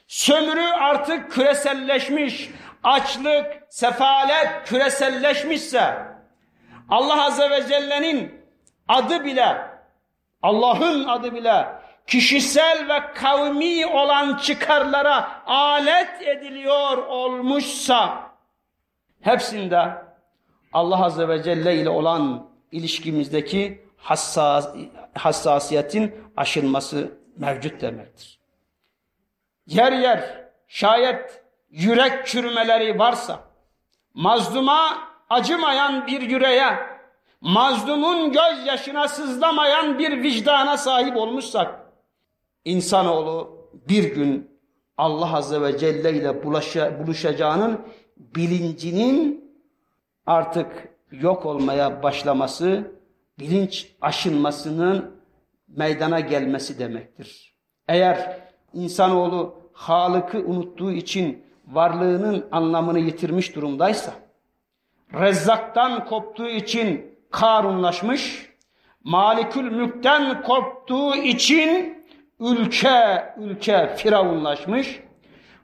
sömürü 0.07 0.65
artık 0.65 1.31
küreselleşmiş, 1.31 2.49
açlık, 2.83 3.45
sefalet 3.69 4.49
küreselleşmişse, 4.65 5.93
Allah 6.89 7.25
Azze 7.25 7.49
ve 7.49 7.67
Celle'nin 7.67 8.45
adı 8.87 9.25
bile, 9.25 9.57
Allah'ın 10.41 11.07
adı 11.07 11.33
bile 11.33 11.76
kişisel 12.07 12.89
ve 12.89 13.13
kavmi 13.13 13.85
olan 13.85 14.37
çıkarlara 14.37 15.43
alet 15.45 16.21
ediliyor 16.21 16.97
olmuşsa, 16.97 18.31
hepsinde 19.21 19.91
Allah 20.73 21.05
Azze 21.05 21.27
ve 21.27 21.43
Celle 21.43 21.75
ile 21.75 21.89
olan 21.89 22.49
ilişkimizdeki 22.71 23.85
hassas, 23.97 24.75
hassasiyetin 25.13 26.15
aşılması 26.37 27.11
mevcut 27.37 27.81
demektir. 27.81 28.39
Yer 29.67 29.91
yer 29.91 30.45
şayet 30.67 31.43
yürek 31.69 32.27
çürümeleri 32.27 32.99
varsa, 32.99 33.39
mazluma 34.13 34.97
acımayan 35.29 36.07
bir 36.07 36.21
yüreğe, 36.21 36.79
mazlumun 37.41 38.31
gözyaşına 38.31 39.07
sızlamayan 39.07 39.99
bir 39.99 40.23
vicdana 40.23 40.77
sahip 40.77 41.17
olmuşsak, 41.17 41.86
insanoğlu 42.67 43.57
bir 43.89 44.15
gün 44.15 44.51
Allah 44.97 45.35
Azze 45.37 45.61
ve 45.61 45.77
Celle 45.77 46.13
ile 46.13 46.43
bulaşa, 46.43 46.99
buluşacağının 46.99 47.81
bilincinin 48.17 49.51
artık 50.25 50.89
yok 51.11 51.45
olmaya 51.45 52.03
başlaması, 52.03 52.91
bilinç 53.39 53.95
aşınmasının 54.01 55.15
meydana 55.67 56.19
gelmesi 56.19 56.79
demektir. 56.79 57.55
Eğer 57.87 58.39
insanoğlu 58.73 59.61
Halık'ı 59.73 60.39
unuttuğu 60.39 60.91
için 60.91 61.43
varlığının 61.67 62.47
anlamını 62.51 62.99
yitirmiş 62.99 63.55
durumdaysa, 63.55 64.13
Rezzak'tan 65.13 66.05
koptuğu 66.05 66.47
için 66.47 67.17
karunlaşmış, 67.31 68.49
Malikül 69.03 69.71
Mülk'ten 69.71 70.43
koptuğu 70.43 71.15
için 71.15 71.96
ülke 72.39 73.25
ülke 73.37 73.95
firavunlaşmış, 73.97 74.99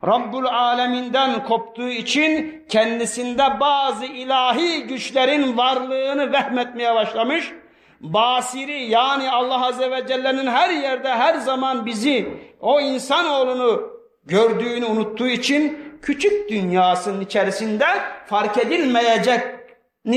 Rabbul 0.08 0.46
Aleminden 0.46 1.44
koptuğu 1.44 1.90
için 1.90 2.64
kendisinde 2.70 3.44
bazı 3.60 4.06
ilahi 4.06 4.84
güçlerin 4.84 5.58
varlığını 5.58 6.34
vehmetmeye 6.34 6.96
başlamış, 6.96 7.52
basiri 8.00 8.84
yani 8.84 9.32
Allah 9.32 9.68
Azze 9.68 9.92
ve 9.92 10.08
Celle'nin 10.08 10.48
her 10.48 10.70
yerde 10.70 11.10
her 11.10 11.36
zaman 11.36 11.86
bizi 11.86 12.28
o 12.62 12.82
insanoğlunu 12.82 13.90
gördüğünü 14.26 14.86
unuttuğu 14.86 15.28
için 15.28 15.80
küçük 16.02 16.50
dünyasının 16.50 17.22
içerisinde 17.22 17.86
fark 18.26 18.58
edilmeyecek 18.58 19.42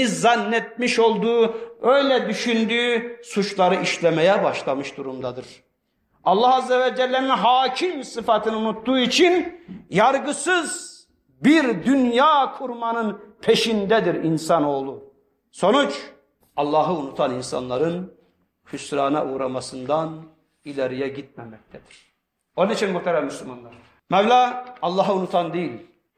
zannetmiş 0.05 0.99
olduğu, 0.99 1.57
öyle 1.83 2.29
düşündüğü 2.29 3.21
suçları 3.25 3.83
işlemeye 3.83 4.45
başlamış 4.45 4.97
durumdadır. 4.97 5.66
Allah 6.27 6.57
Azze 6.57 6.81
ve 6.81 6.97
Celle'nin 6.97 7.29
hakim 7.29 8.05
sıfatını 8.05 8.57
unuttuğu 8.57 8.99
için 8.99 9.61
yargısız 9.91 10.97
bir 11.41 11.85
dünya 11.85 12.53
kurmanın 12.59 13.21
peşindedir 13.41 14.15
insanoğlu. 14.15 15.05
Sonuç 15.51 16.11
Allah'ı 16.57 16.93
unutan 16.93 17.35
insanların 17.35 18.15
hüsrana 18.73 19.27
uğramasından 19.27 20.23
ileriye 20.65 21.09
gitmemektedir. 21.09 22.13
Onun 22.57 22.71
için 22.71 22.93
muhterem 22.93 23.25
Müslümanlar, 23.25 23.75
Mevla 24.11 24.65
Allah'ı 24.83 25.15
unutan 25.15 25.53
değil, 25.53 25.73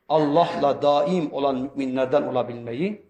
Allah'la 0.09 0.83
daim 0.83 1.33
olan 1.33 1.57
müminlerden 1.57 2.23
olabilmeyi, 2.23 3.03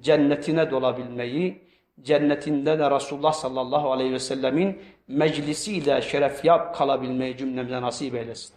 cennetine 0.00 0.70
dolabilmeyi, 0.70 1.62
cennetinde 2.02 2.78
de 2.78 2.90
Resulullah 2.90 3.32
sallallahu 3.32 3.92
aleyhi 3.92 4.12
ve 4.12 4.18
sellemin 4.18 4.82
meclisiyle 5.08 6.02
şeref 6.02 6.44
yap 6.44 6.74
kalabilmeyi 6.74 7.36
cümlemize 7.36 7.82
nasip 7.82 8.14
eylesin. 8.14 8.56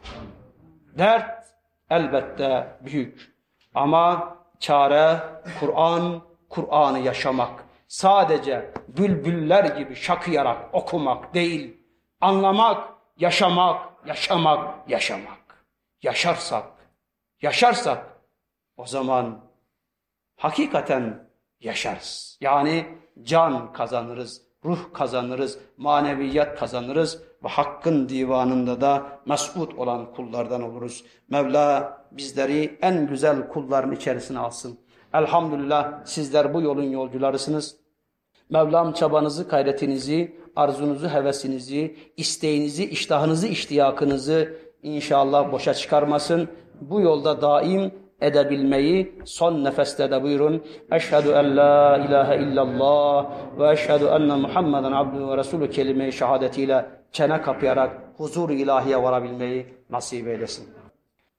Dert 0.98 1.46
elbette 1.90 2.78
büyük 2.82 3.34
ama 3.76 4.36
çare 4.60 5.20
Kur'an, 5.60 6.22
Kur'an'ı 6.50 7.00
yaşamak. 7.00 7.64
Sadece 7.88 8.72
bülbüller 8.88 9.64
gibi 9.64 9.96
şakıyarak 9.96 10.76
okumak 10.76 11.34
değil, 11.34 11.78
anlamak, 12.22 12.94
yaşamak, 13.18 13.92
yaşamak, 14.06 14.90
yaşamak. 14.90 15.66
Yaşarsak, 16.02 16.66
yaşarsak 17.42 18.06
o 18.78 18.86
zaman 18.86 19.46
hakikaten 20.36 21.30
yaşarız. 21.60 22.38
Yani 22.42 22.98
can 23.24 23.74
kazanırız, 23.74 24.47
ruh 24.68 24.94
kazanırız, 24.94 25.60
maneviyat 25.78 26.60
kazanırız 26.60 27.22
ve 27.44 27.48
hakkın 27.48 28.10
divanında 28.10 28.82
da 28.82 29.20
mesut 29.26 29.74
olan 29.80 30.12
kullardan 30.12 30.62
oluruz. 30.62 31.04
Mevla 31.30 31.98
bizleri 32.12 32.78
en 32.82 33.08
güzel 33.08 33.48
kulların 33.48 33.92
içerisine 33.92 34.40
alsın. 34.40 34.80
Elhamdülillah 35.14 36.06
sizler 36.06 36.54
bu 36.54 36.62
yolun 36.62 36.84
yolcularısınız. 36.84 37.76
Mevlam 38.50 38.94
çabanızı, 38.94 39.44
gayretinizi, 39.44 40.38
arzunuzu, 40.56 41.08
hevesinizi, 41.08 41.96
isteğinizi, 42.18 42.90
iştahınızı, 42.90 43.48
iştiyakınızı 43.48 44.58
inşallah 44.84 45.52
boşa 45.52 45.74
çıkarmasın. 45.74 46.50
Bu 46.82 47.02
yolda 47.02 47.42
daim 47.42 47.92
edebilmeyi 48.22 49.22
son 49.26 49.64
nefeste 49.64 50.12
de 50.12 50.24
buyurun. 50.24 50.64
Eşhedü 50.92 51.30
en 51.30 51.58
la 51.58 51.98
ilahe 51.98 52.38
illallah 52.38 53.26
ve 53.60 53.72
eşhedü 53.72 54.06
enne 54.06 54.36
Muhammeden 54.36 54.92
abdü 54.92 55.28
ve 55.28 55.38
resulü 55.38 55.70
kelime-i 55.70 56.12
şehadetiyle 56.12 56.86
çene 57.12 57.42
kapayarak 57.42 57.98
huzur 58.18 58.50
ilahiye 58.50 59.04
varabilmeyi 59.04 59.66
nasip 59.90 60.28
eylesin. 60.28 60.68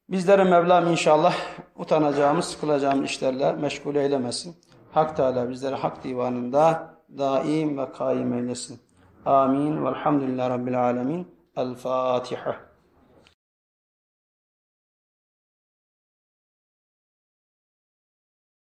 Bizleri 0.08 0.44
Mevlam 0.44 0.86
inşallah 0.86 1.34
utanacağımız, 1.78 2.44
sıkılacağımız 2.44 3.04
işlerle 3.04 3.52
meşgul 3.52 3.94
eylemesin. 3.94 4.56
Hak 4.92 5.16
Teala 5.16 5.50
bizleri 5.50 5.74
hak 5.74 6.04
divanında 6.04 6.94
daim 7.18 7.78
ve 7.78 7.92
kaim 7.92 8.32
eylesin. 8.32 8.80
Amin. 9.26 9.84
Velhamdülillah 9.84 10.50
Rabbil 10.50 10.82
alemin. 10.84 11.28
El 11.56 11.74
Fatiha. 11.74 12.67